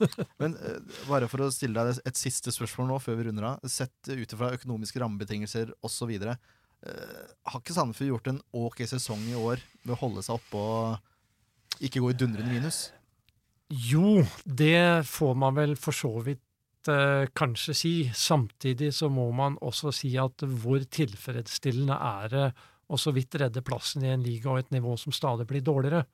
[0.40, 3.68] Men eh, bare for å stille deg et siste spørsmål nå, før vi runder av.
[3.70, 6.14] Sett ut ifra økonomiske rammebetingelser osv.
[6.80, 10.62] Uh, har ikke Sandefjord gjort en ok sesong i år ved å holde seg oppe
[10.64, 12.86] og ikke gå i dundrende minus?
[13.70, 17.92] Jo, det får man vel for så vidt eh, kanskje si.
[18.16, 22.48] Samtidig så må man også si at hvor tilfredsstillende er det
[22.90, 26.04] å så vidt redde plassen i en liga og et nivå som stadig blir dårligere.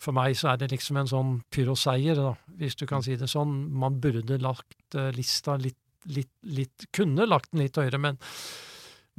[0.00, 3.28] For meg så er det liksom en sånn pyroseier, da, hvis du kan si det
[3.30, 3.52] sånn.
[3.76, 5.78] Man burde lagt eh, lista litt,
[6.08, 8.20] litt, litt Kunne lagt den litt høyere, men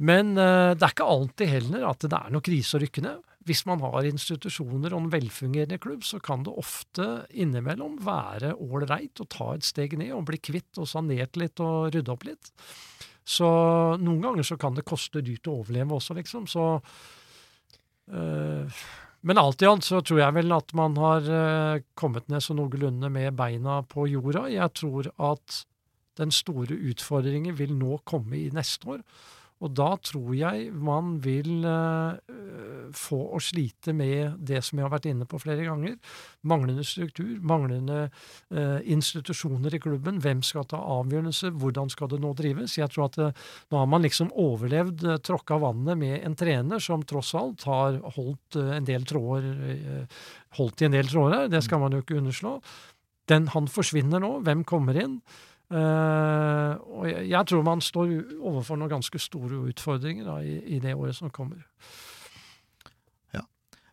[0.02, 3.20] men eh, det er ikke alltid heller at det er noe krise å rykke ned.
[3.46, 9.22] Hvis man har institusjoner og en velfungerende klubb, så kan det ofte innimellom være ålreit
[9.22, 12.52] å ta et steg ned og bli kvitt og sanert litt og rydde opp litt.
[13.24, 13.48] Så
[14.02, 16.48] noen ganger så kan det koste dyrt å overleve også, liksom.
[16.50, 16.64] Så
[18.10, 18.80] eh,
[19.22, 22.56] Men alt i alt så tror jeg vel at man har eh, kommet ned så
[22.58, 24.48] noenlunde med beina på jorda.
[24.50, 25.62] Jeg tror at
[26.18, 29.04] den store utfordringen vil nå komme i neste år.
[29.62, 32.32] Og da tror jeg man vil eh,
[32.98, 35.96] få å slite med det som jeg har vært inne på flere ganger.
[36.50, 40.18] Manglende struktur, manglende eh, institusjoner i klubben.
[40.22, 42.78] Hvem skal ta avgjørelse, hvordan skal det nå drives?
[42.78, 43.30] Jeg tror at det,
[43.70, 48.00] nå har man liksom overlevd eh, tråkka vannet med en trener som tross alt har
[48.16, 50.22] holdt eh, en del tråder eh,
[50.58, 52.58] holdt i en del tråder det skal man jo ikke underslå.
[53.30, 54.34] Den, han forsvinner nå.
[54.44, 55.20] Hvem kommer inn?
[55.72, 60.80] Eh, og jeg, jeg tror man står overfor noen ganske store utfordringer da, i, i
[60.84, 61.64] det året som kommer.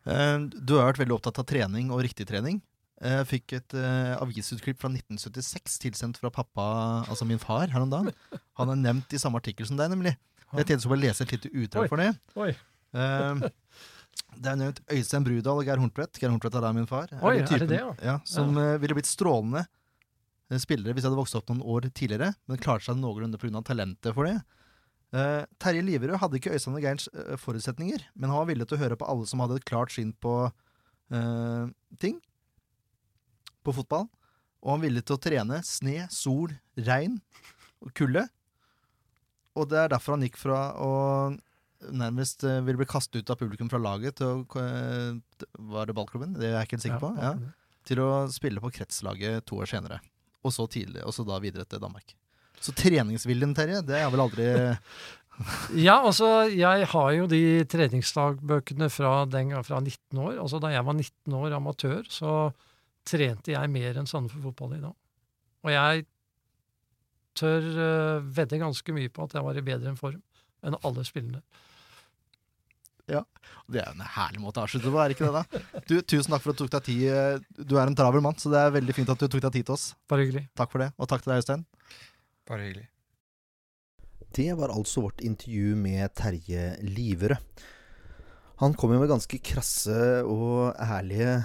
[0.09, 2.61] Eh, du har vært veldig opptatt av trening og riktig trening.
[2.99, 6.65] Jeg fikk et eh, avisutklipp fra 1976 tilsendt fra pappa,
[7.07, 8.11] altså min far, her om dagen.
[8.59, 10.15] Han er nevnt i samme artikkel som deg, nemlig.
[10.49, 12.09] Jeg tenkte jeg skulle bare lese et lite utdrag for det.
[12.41, 12.51] Oi.
[14.39, 16.19] Det er nevnt Øystein Brudal og Geir Horntvedt.
[16.19, 17.11] Geir Horntvedt er da min far.
[17.21, 17.91] Oi, er det det, ja?
[18.03, 19.63] Ja, som eh, ville blitt strålende
[20.57, 23.61] spillere hvis de hadde vokst opp noen år tidligere, men klarte seg noenlunde pga.
[23.65, 24.39] talentet for det.
[25.13, 28.77] Uh, Terje Liverød hadde ikke Øystein og Geirs uh, forutsetninger, men han var villig til
[28.77, 31.65] å høre på alle som hadde et klart syn på uh,
[32.01, 32.17] ting.
[33.65, 34.07] På fotball.
[34.65, 37.19] Og han ville til å trene sne, sol, regn
[37.85, 38.25] og kulde.
[39.57, 40.91] Og det er derfor han gikk fra å
[41.95, 45.95] nærmest eh, ville bli kastet ut av publikum fra laget til å eh, Var det
[45.95, 46.33] ballklubben?
[46.35, 47.11] Det er jeg ikke helt sikker på.
[47.23, 47.31] Ja
[47.89, 49.99] til å spille på kretslaget to år senere.
[50.45, 52.15] Og så tidlig, og så da videre til Danmark.
[52.59, 54.47] Så treningsviljen, Terje, det er vel aldri
[55.87, 60.33] Ja, altså, jeg har jo de treningsdagbøkene fra, den, fra 19 år.
[60.43, 62.33] Altså, da jeg var 19 år amatør, så
[63.07, 64.97] trente jeg mer enn Sandefjord fotball i dag.
[65.63, 66.03] Og jeg
[67.39, 70.19] tør uh, vedde ganske mye på at jeg var i bedre form
[70.65, 71.05] enn alle
[73.09, 73.25] spillene.
[73.69, 75.41] Det er jo en herlig måte å avslutte på, er ikke det?
[75.41, 75.81] da?
[75.89, 77.03] Du, Tusen takk for at du tok deg tid.
[77.09, 79.57] eh, Du er en travel mann, så det er veldig fint at du tok deg
[79.59, 79.89] tid til oss.
[80.09, 80.45] Bare hyggelig.
[80.57, 81.65] Takk for det, og takk til deg, Øystein.
[82.49, 82.87] Bare hyggelig.
[84.37, 87.37] Det var altså vårt intervju med Terje Liverød.
[88.59, 89.93] Han kom jo med ganske krasse
[90.27, 91.37] og ærlige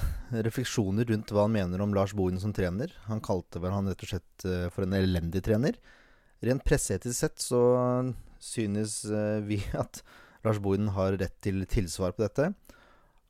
[0.45, 2.91] refleksjoner rundt hva han mener om Lars Bohin som trener.
[3.07, 5.79] Han kalte vel han rett og slett eh, for en elendig trener.
[6.43, 7.61] Rent presseetisk sett så
[8.43, 10.03] synes eh, vi at
[10.45, 12.51] Lars Bohin har rett til tilsvar på dette.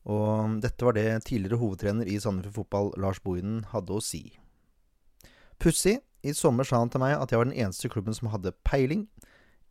[0.05, 4.35] Og dette var det tidligere hovedtrener i Sandefjord Fotball, Lars Bohin, hadde å si.
[5.63, 8.31] Pussig, i sommer sa han til meg at jeg var den eneste i klubben som
[8.33, 9.07] hadde peiling.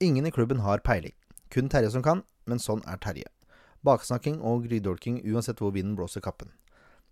[0.01, 1.13] Ingen i klubben har peiling.
[1.53, 3.29] Kun Terje som kan, men sånn er Terje.
[3.83, 6.53] Baksnakking og grydolking uansett hvor vinden blåser kappen.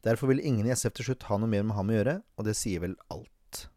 [0.06, 2.48] Derfor vil ingen i SF til slutt ha noe mer med ham å gjøre, og
[2.48, 3.68] det sier vel alt.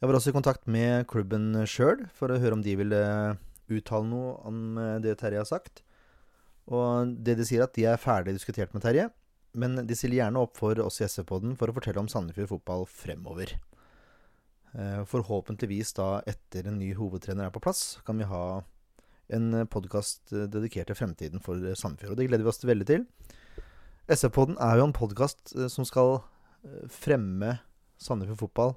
[0.00, 3.00] Jeg var også i kontakt med klubben sjøl for å høre om de ville
[3.72, 5.82] uttale noe om eh, det Terje har sagt.
[6.72, 9.10] Og det de sier, at de er ferdig diskutert med Terje,
[9.54, 12.86] men de stiller gjerne opp for oss i SV-podden for å fortelle om Sandefjord fotball
[12.90, 13.54] fremover.
[14.74, 18.46] Eh, Forhåpentligvis da etter en ny hovedtrener er på plass, kan vi ha
[19.34, 22.16] en podkast dedikert til fremtiden for eh, Sandefjord.
[22.16, 23.06] Og det gleder vi oss veldig til.
[24.10, 27.58] SV-podden er jo en podkast som skal eh, fremme
[28.00, 28.74] Sandefjord fotball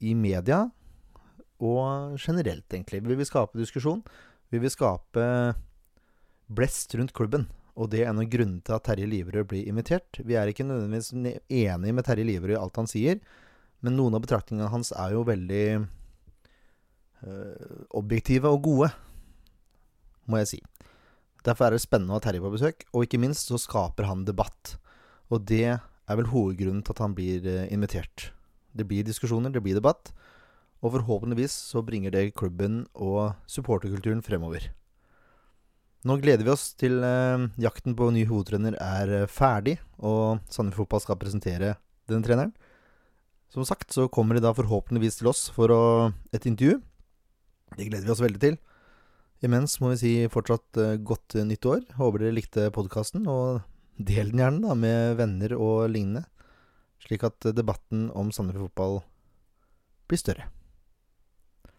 [0.00, 0.66] i media,
[1.62, 3.02] og generelt, egentlig.
[3.06, 4.02] Vi vil skape diskusjon.
[4.52, 5.26] Vi vil skape
[6.46, 7.46] blest rundt klubben.
[7.76, 10.20] Og det er en av grunnene til at Terje Liverød blir invitert.
[10.24, 13.20] Vi er ikke nødvendigvis enig med Terje Liverød i alt han sier,
[13.84, 15.66] men noen av betraktningene hans er jo veldig
[17.26, 18.88] øh, objektive og gode,
[20.24, 20.60] må jeg si.
[21.44, 24.24] Derfor er det spennende å ha Terje på besøk, og ikke minst så skaper han
[24.26, 24.78] debatt.
[25.28, 28.30] Og det er vel hovedgrunnen til at han blir øh, invitert.
[28.72, 30.14] Det blir diskusjoner, det blir debatt,
[30.86, 34.68] og forhåpentligvis så bringer det klubben og supporterkulturen fremover.
[36.06, 40.86] Nå gleder vi oss til eh, jakten på ny hovedtrener er eh, ferdig, og Sandefjord
[40.86, 41.72] Fotball skal presentere
[42.06, 42.52] den treneren.
[43.50, 45.82] Som sagt så kommer de da forhåpentligvis til oss for å,
[46.30, 46.78] et intervju.
[47.74, 48.58] Det gleder vi oss veldig til.
[49.46, 51.82] Imens må vi si fortsatt eh, godt nytt år.
[51.98, 53.64] Håper dere likte podkasten, og
[53.98, 56.26] del den gjerne da med venner og lignende.
[57.02, 59.00] Slik at debatten om Sandefjord Fotball
[60.06, 60.46] blir større.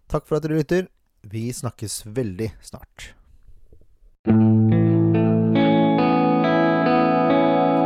[0.08, 0.88] Takk for at dere lytter.
[1.28, 3.12] Vi snakkes veldig snart.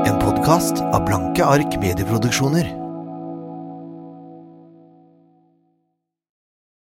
[0.05, 2.80] En podkast av Blanke ark medieproduksjoner.